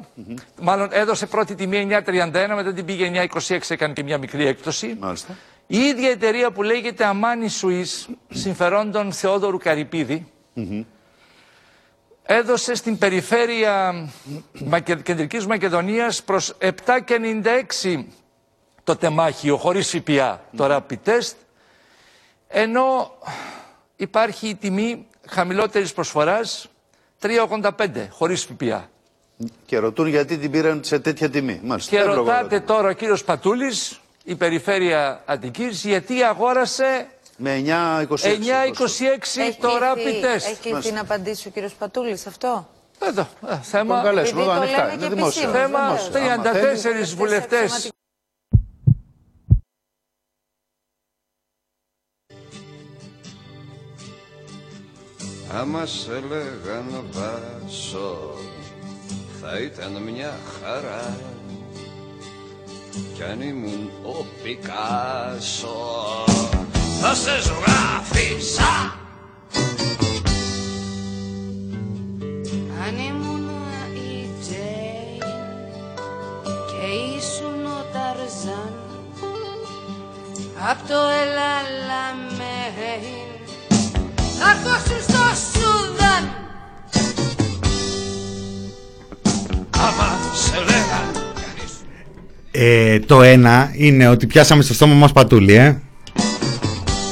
[0.60, 4.96] Μάλλον έδωσε πρώτη τιμή 9,31, μετά την πήγε 9,26, έκανε και μια μικρή έκπτωση.
[5.00, 5.36] Μάλιστα.
[5.66, 10.26] Η ίδια εταιρεία που λέγεται Αμάνι Σουίς, συμφερόντων Θεόδωρου Καρυπίδη,
[12.22, 14.08] έδωσε στην περιφέρεια
[14.52, 14.94] Μακε...
[14.94, 18.04] Κεντρικής Μακεδονίας προς 7,96
[18.84, 21.32] το τεμάχιο χωρίς ΦΠΑ, το rapid test,
[22.48, 23.12] ενώ
[24.02, 26.66] υπάρχει η τιμή χαμηλότερης προσφοράς
[27.22, 27.70] 3,85
[28.10, 28.88] χωρίς ΦΠΑ.
[29.66, 31.60] Και ρωτούν γιατί την πήραν σε τέτοια τιμή.
[31.64, 31.90] Μάλιστα.
[31.90, 32.64] Και Εύλογο ρωτάτε ερώτημα.
[32.76, 38.08] τώρα ο κύριος Πατούλης, η περιφέρεια Αττικής, γιατί αγόρασε Με 9,26.
[38.08, 40.34] 9,26 το rapid test.
[40.34, 42.68] Έχει κληθεί να απαντήσει ο κύριος Πατούλης σε αυτό;
[43.08, 43.94] Εδώ, ε, θέμα.
[43.94, 44.82] Τον καλέσουμε Επειδή εδώ το ανοιχτά.
[44.82, 45.42] λένε Είναι και δημόσιο.
[45.42, 46.32] επισήμως, Θέμα Δημόσιο.
[46.32, 46.78] Άμα θέλει.
[47.04, 47.91] 34 βουλευτές.
[55.62, 58.34] Άμα σε λέγαν βάσο
[59.40, 61.16] θα ήταν μια χαρά.
[63.14, 66.24] Κι αν ήμουν ο Πικάσο
[67.00, 68.98] θα σε ζωγράφισα
[72.86, 73.48] Αν ήμουν
[73.94, 75.20] η Τζέιν
[76.44, 76.86] και
[77.16, 78.74] ήσουν ο Ταρζάν
[80.70, 82.02] Απ' το Ελαλαμέιν
[84.44, 85.11] θα έρθω
[92.50, 95.76] Ε, το ένα είναι ότι πιάσαμε στο στόμα μας πατούλι, ε.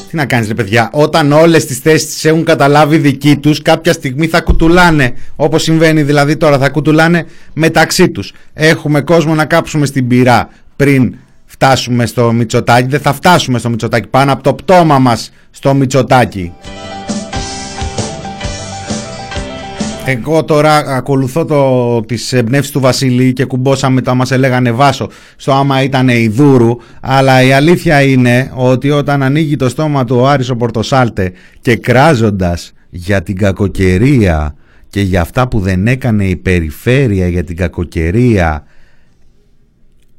[0.09, 3.93] Τι να κάνεις ρε παιδιά, όταν όλες τις θέσεις τις έχουν καταλάβει δικοί τους, κάποια
[3.93, 8.33] στιγμή θα κουτουλάνε, όπως συμβαίνει δηλαδή τώρα, θα κουτουλάνε μεταξύ τους.
[8.55, 11.15] Έχουμε κόσμο να κάψουμε στην πυρά πριν
[11.47, 16.53] φτάσουμε στο Μητσοτάκι, δεν θα φτάσουμε στο Μητσοτάκι, πάνω από το πτώμα μας στο Μητσοτάκι.
[20.11, 25.09] Εγώ τώρα ακολουθώ το, τις εμπνεύσεις του Βασίλη και κουμπώσαμε το άμα σε λέγανε Βάσο.
[25.37, 30.17] Στο άμα ήταν η Δούρου αλλά η αλήθεια είναι ότι όταν ανοίγει το στόμα του
[30.17, 34.55] ο Άρης ο Πορτοσάλτε και κράζοντας για την κακοκαιρία
[34.89, 38.65] και για αυτά που δεν έκανε η περιφέρεια για την κακοκαιρία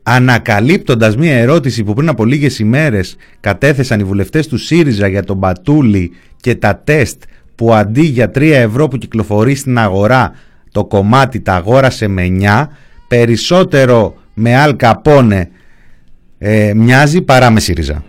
[0.03, 5.37] ανακαλύπτοντας μία ερώτηση που πριν από λίγες ημέρες κατέθεσαν οι βουλευτές του ΣΥΡΙΖΑ για τον
[5.37, 7.21] Μπατούλη και τα τεστ
[7.55, 10.31] που αντί για 3 ευρώ που κυκλοφορεί στην αγορά
[10.71, 12.67] το κομμάτι τα αγόρασε με 9,
[13.07, 15.49] περισσότερο με Αλ Καπόνε
[16.37, 18.03] ε, μοιάζει παρά με ΣΥΡΙΖΑ.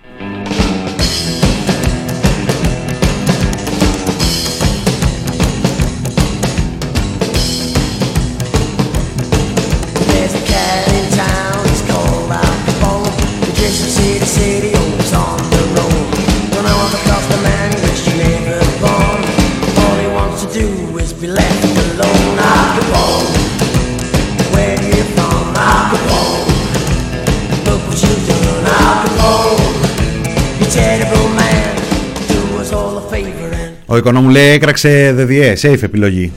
[33.93, 36.33] Ο οικονόμου λέει έκραξε ΔΔΕ, safe επιλογή.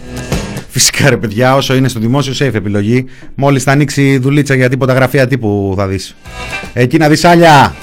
[0.70, 3.06] Φυσικά ρε παιδιά, όσο είναι στο δημόσιο, safe επιλογή.
[3.36, 6.16] Μόλις θα ανοίξει δουλίτσα για τίποτα γραφεία τύπου θα δεις.
[6.74, 7.76] Εκεί να δεις άλλια.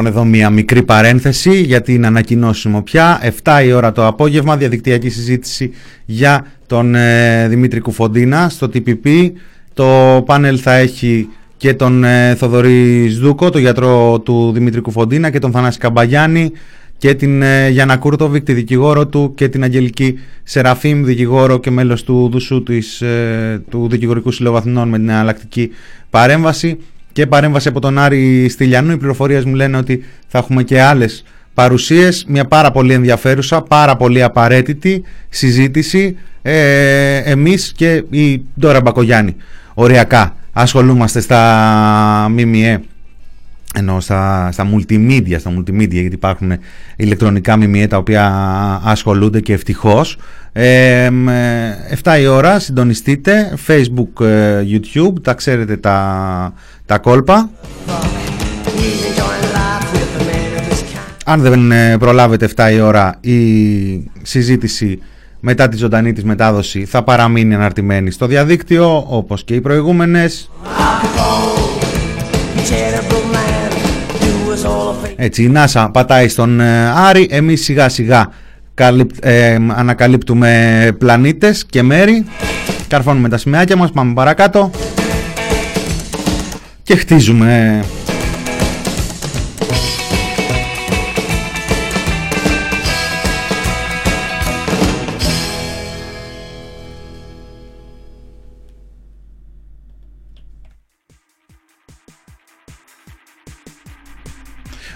[0.00, 3.20] Λοιπόν, εδώ μια μικρή παρένθεση για την ανακοίνωσή μου πια.
[3.42, 5.70] 7 η ώρα το απόγευμα, διαδικτυακή συζήτηση
[6.04, 9.32] για τον ε, Δημήτρη Κουφοντίνα στο TPP.
[9.74, 15.38] Το πάνελ θα έχει και τον ε, Θοδωρή Σδούκο, τον γιατρό του Δημήτρη Κουφοντίνα και
[15.38, 16.52] τον Θανάση Καμπαγιάννη
[16.98, 22.04] και την ε, Γιάννα Κούρτοβικ, τη δικηγόρο του και την Αγγελική Σεραφείμ, δικηγόρο και μέλος
[22.04, 25.70] του ΔΣ της, ε, του Δικηγορικού Συλλόγου Αθηνών με την εναλλακτική
[26.10, 26.78] παρέμβαση
[27.12, 28.92] και παρέμβαση από τον Άρη Στυλιανού.
[28.92, 33.96] Οι πληροφορίες μου λένε ότι θα έχουμε και άλλες παρουσίες, μια πάρα πολύ ενδιαφέρουσα, πάρα
[33.96, 36.16] πολύ απαραίτητη συζήτηση.
[36.42, 39.36] Ε, εμείς και η Ντόρα Μπακογιάννη
[39.74, 42.82] οριακά ασχολούμαστε στα ΜΜΕ
[43.74, 46.52] ενώ στα, στα multimedia, στα multimedia γιατί υπάρχουν
[46.96, 48.24] ηλεκτρονικά ΜΜΕ τα οποία
[48.84, 50.18] ασχολούνται και ευτυχώς.
[50.52, 53.58] Ε, μ, ε, 7 η ώρα συντονιστείτε.
[53.66, 56.52] Facebook, ε, YouTube τα ξέρετε τα,
[56.86, 57.50] τα κόλπα.
[61.24, 64.98] Αν δεν ε, προλάβετε 7 η ώρα η συζήτηση
[65.40, 70.50] μετά τη ζωντανή της μετάδοση θα παραμείνει αναρτημένη στο διαδίκτυο όπως και οι προηγούμενες
[75.22, 78.28] Έτσι, η NASA πατάει στον ε, Άρη, εμείς σιγά σιγά
[78.74, 82.24] καλύπ- ε, ανακαλύπτουμε πλανήτες και μέρη,
[82.88, 84.70] καρφώνουμε τα σημαίακια μας, πάμε παρακάτω
[86.82, 87.80] και χτίζουμε.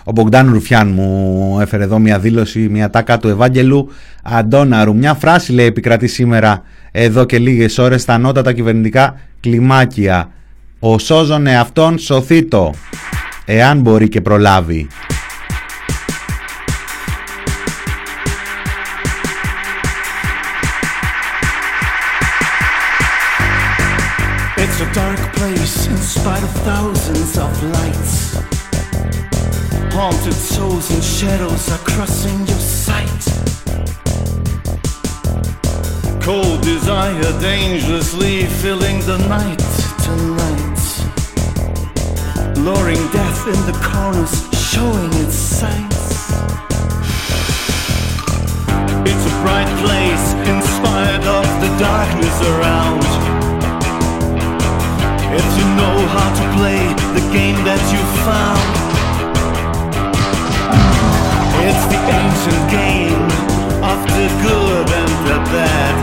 [0.04, 3.90] Ο Μπογκδάν Ρουφιάν μου έφερε εδώ μια δήλωση, μια τάκα του Ευάγγελου
[4.22, 4.96] Αντώναρου.
[4.96, 10.30] Μια φράση λέει επικρατεί σήμερα εδώ και λίγες ώρες στα ανώτατα κυβερνητικά κλιμάκια.
[10.78, 12.74] Ο σώζον εαυτόν σωθήτο,
[13.44, 14.86] εάν μπορεί και προλάβει.
[24.56, 28.53] It's a dark place in spite of thousands of lights.
[29.96, 33.24] Haunted souls and shadows are crossing your sight.
[36.20, 39.62] Cold desire dangerously filling the night
[40.02, 40.82] tonight.
[42.58, 44.34] Luring death in the corners,
[44.74, 45.94] showing its signs.
[49.06, 53.04] It's a bright place in spite of the darkness around.
[55.38, 56.82] If you know how to play
[57.14, 58.83] the game that you found,
[61.68, 63.26] it's the ancient game
[63.90, 65.94] of the good and the bad.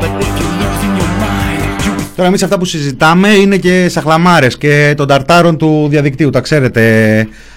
[0.00, 4.56] But if you're losing your mind, you Τώρα εμείς αυτά που συζητάμε είναι και σαχλαμάρες
[4.58, 6.82] και των ταρτάρων του διαδικτύου, τα ξέρετε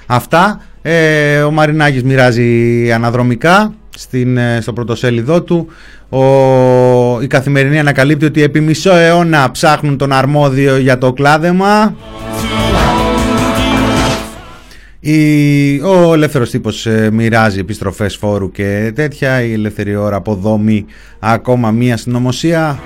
[0.06, 0.62] αυτά.
[0.82, 5.68] Ε, ο Μαρινάκης μοιράζει αναδρομικά στην, ε, στο πρωτοσέλιδό του.
[6.10, 11.96] Ο, η καθημερινή ανακαλύπτει ότι επί μισό αιώνα ψάχνουν τον αρμόδιο για το κλάδεμα.
[15.08, 19.42] Η, ο ελεύθερος τύπος ε, μοιράζει επιστροφές φόρου και τέτοια.
[19.42, 20.86] Η ελεύθερη ώρα αποδόμει
[21.20, 22.80] ακόμα μία συνωμοσία.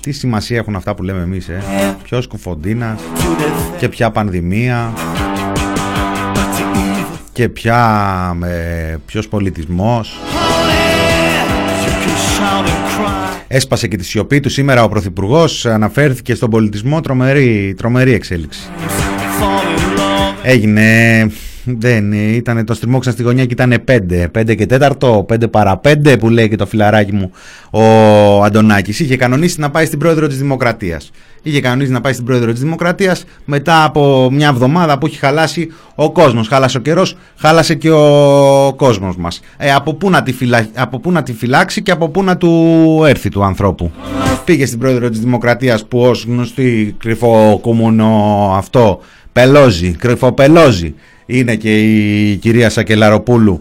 [0.00, 1.62] Τι σημασία έχουν αυτά που λέμε εμείς, ε;
[2.02, 3.00] Ποιος κουφοντίνας
[3.78, 4.92] και ποια πανδημία.
[7.32, 8.56] και πια με
[9.06, 10.18] ποιος πολιτισμός.
[13.48, 18.60] Έσπασε και τη σιωπή του σήμερα ο Πρωθυπουργός, αναφέρθηκε στον πολιτισμό, τρομερή, τρομερή εξέλιξη.
[20.42, 21.30] Έγινε,
[21.64, 26.18] δεν ήταν το στριμώξαν στη γωνιά και ήταν 5, 5 και 4, 5 παρά 5
[26.18, 27.30] που λέει και το φιλαράκι μου
[27.70, 29.00] ο Αντωνάκης.
[29.00, 31.10] Είχε κανονίσει να πάει στην πρόεδρο της Δημοκρατίας.
[31.42, 35.72] Είχε κανονίσει να πάει στην πρόεδρο της Δημοκρατίας μετά από μια εβδομάδα που έχει χαλάσει
[35.94, 36.48] ο κόσμος.
[36.48, 39.40] Χάλασε ο καιρός, χάλασε και ο κόσμος μας.
[39.56, 40.66] Ε, από, πού να τη φυλα...
[40.74, 43.92] από πού να τη φυλάξει και από πού να του έρθει του ανθρώπου;
[44.44, 49.00] Πήγε στην πρόεδρο της Δημοκρατίας που ως γνωστή κρυφό κομμουνό αυτό
[49.32, 50.94] πελώζει, κρυφοπελώζει
[51.26, 53.60] είναι και η κυρία Σακελαροπούλου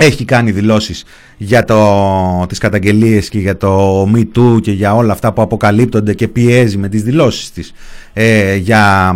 [0.00, 1.04] έχει κάνει δηλώσεις
[1.36, 6.14] για το, τις καταγγελίες και για το Me Too και για όλα αυτά που αποκαλύπτονται
[6.14, 7.72] και πιέζει με τις δηλώσεις της
[8.12, 9.12] ε, για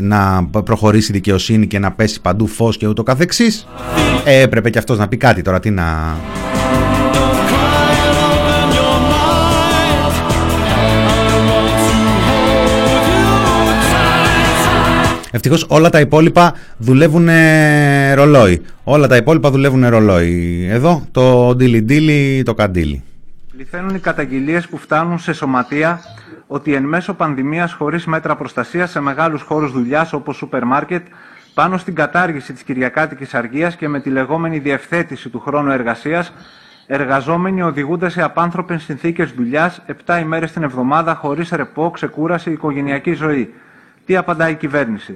[0.00, 3.66] να προχωρήσει η δικαιοσύνη και να πέσει παντού φως και ούτω καθεξής.
[4.24, 6.16] Ε, έπρεπε και αυτός να πει κάτι τώρα, τι να...
[15.36, 17.28] Ευτυχώς όλα τα υπόλοιπα δουλεύουν
[18.14, 18.62] ρολόι.
[18.84, 20.66] Όλα τα υπόλοιπα δουλεύουν ρολόι.
[20.70, 23.02] Εδώ το ντίλι ντίλι, το καντίλι.
[23.52, 26.00] Πληθαίνουν οι καταγγελίες που φτάνουν σε σωματεία
[26.46, 31.06] ότι εν μέσω πανδημίας χωρίς μέτρα προστασίας σε μεγάλους χώρους δουλειάς όπως σούπερ μάρκετ
[31.54, 36.32] πάνω στην κατάργηση της κυριακάτικης αργίας και με τη λεγόμενη διευθέτηση του χρόνου εργασίας
[36.86, 43.54] εργαζόμενοι οδηγούνται σε απάνθρωπες συνθήκες δουλειάς 7 ημέρες την εβδομάδα χωρίς ρεπό, ξεκούραση, οικογενειακή ζωή.
[44.06, 45.14] Τι απαντάει η κυβέρνηση;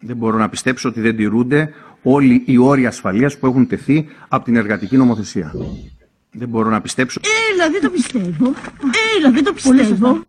[0.00, 1.72] Δεν μπορώ να πιστέψω ότι δεν τηρούνται
[2.02, 5.52] όλοι οι όροι ασφαλείας που έχουν τεθεί από την εργατική νομοθεσία.
[6.32, 7.20] Δεν μπορώ να πιστέψω.
[7.52, 8.54] Έλα, δεν το πιστεύω.
[9.16, 10.20] Έλα, δεν το πιστεύω.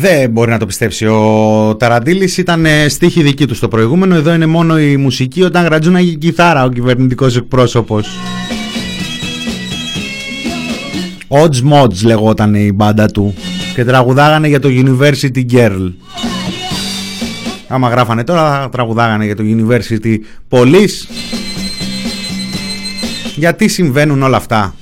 [0.00, 1.06] Δεν μπορεί να το πιστέψει.
[1.06, 4.14] Ο Ταραντήλη ήταν ε, στίχη δική του στο προηγούμενο.
[4.14, 8.08] Εδώ είναι μόνο η μουσική όταν γρατζούναγε κιθάρα ο κυβερνητικός εκπρόσωπος.
[11.28, 13.34] Odds Mods λεγόταν η μπάντα του
[13.74, 15.92] και τραγουδάγανε για το University Girl.
[17.68, 20.16] Άμα γράφανε τώρα τραγουδάγανε για το University
[20.50, 21.08] Police.
[23.36, 24.74] Γιατί συμβαίνουν όλα αυτά;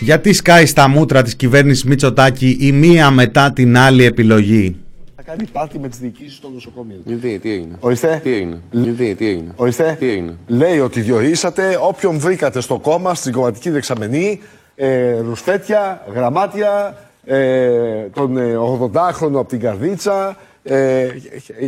[0.00, 4.76] Γιατί σκάει στα μούτρα της κυβέρνησης Μητσοτάκη η μία μετά την άλλη επιλογή;
[5.16, 7.00] Θα κάνει πάρτι με τις διοικήσεις των νοσοκομείων.
[7.04, 7.76] Γιατί, τι έγινε.
[7.80, 8.20] Ορίστε.
[8.22, 8.60] Τι έγινε.
[8.70, 9.52] Γιατί, τι έγινε.
[9.56, 9.96] Ορίστε.
[9.98, 10.36] Τι έγινε.
[10.46, 14.40] Λέει ότι διορίσατε όποιον βρήκατε στο κόμμα, στην κομματική δεξαμενή,
[14.74, 21.08] ε, ρουφέτια, γραμμάτια, ε, τον ε, 80χρονο από την Καρδίτσα ε,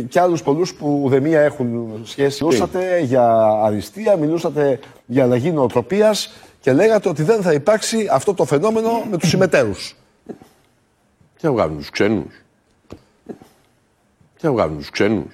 [0.09, 2.43] και άλλους πολλούς που ουδεμία έχουν σχέση.
[2.43, 6.29] Μιλούσατε για αριστεία, μιλούσατε για αλλαγή νοοτροπίας
[6.63, 9.95] και λέγατε ότι δεν θα υπάρξει αυτό το φαινόμενο με τους συμμετέρους.
[11.35, 12.33] Τι θα βγάλουν τους ξένους.
[14.35, 15.33] Τι θα βγάλουν τους ξένους.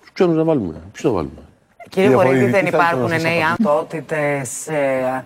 [0.00, 0.82] Τους ξένους να βάλουμε.
[0.92, 1.40] Ποιους θα βάλουμε;
[1.88, 3.70] Κύριε Κύριε Βορύδη, Βορύδη, δεν τι θέλετε υπάρχουν να σας νέοι απαντήσω.
[3.70, 5.24] αντότητες ε,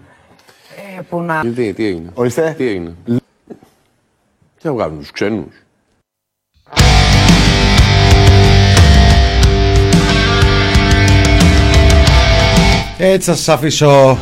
[0.97, 1.41] ε, που να...
[1.41, 2.55] Γιατί, τι έγινε; Ορίστε.
[2.57, 3.19] Τι έγινε; Τι
[4.59, 5.55] θα βγάλουν τους ξένους.
[13.01, 14.19] Έτσι θα σας αφήσω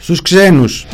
[0.00, 0.86] στους ξένους.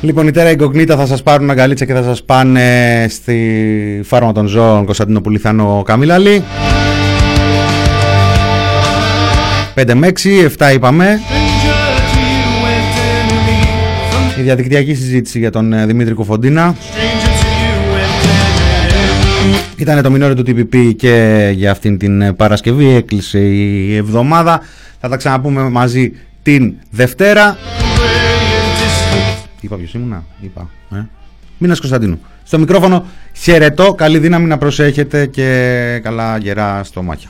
[0.00, 4.46] Λοιπόν, η Τέρα Ιγκογνήτα θα σας πάρουν αγκαλίτσα και θα σας πάνε στη φάρμα των
[4.46, 6.44] ζώων Κωνσταντίνο Πουλιθάνο Καμίλαλη.
[9.74, 11.20] 5 με 6, 7 είπαμε.
[14.38, 16.74] Η διαδικτυακή συζήτηση για τον ε, Δημήτρη Κοφοντίνα.
[19.76, 24.60] Ήταν το μινόριο του TPP και για αυτήν την ε, Παρασκευή έκλεισε η εβδομάδα.
[25.00, 26.12] Θα τα ξαναπούμε μαζί
[26.42, 27.56] την Δευτέρα.
[29.60, 30.70] Είπα ποιος ήμουνα, είπα.
[30.94, 31.06] Ε.
[31.58, 32.20] Μήνας Κωνσταντίνου.
[32.44, 37.28] Στο μικρόφωνο χαιρετώ, καλή δύναμη να προσέχετε και καλά γερά στο μάχια.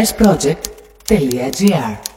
[0.00, 2.09] pressproject.gr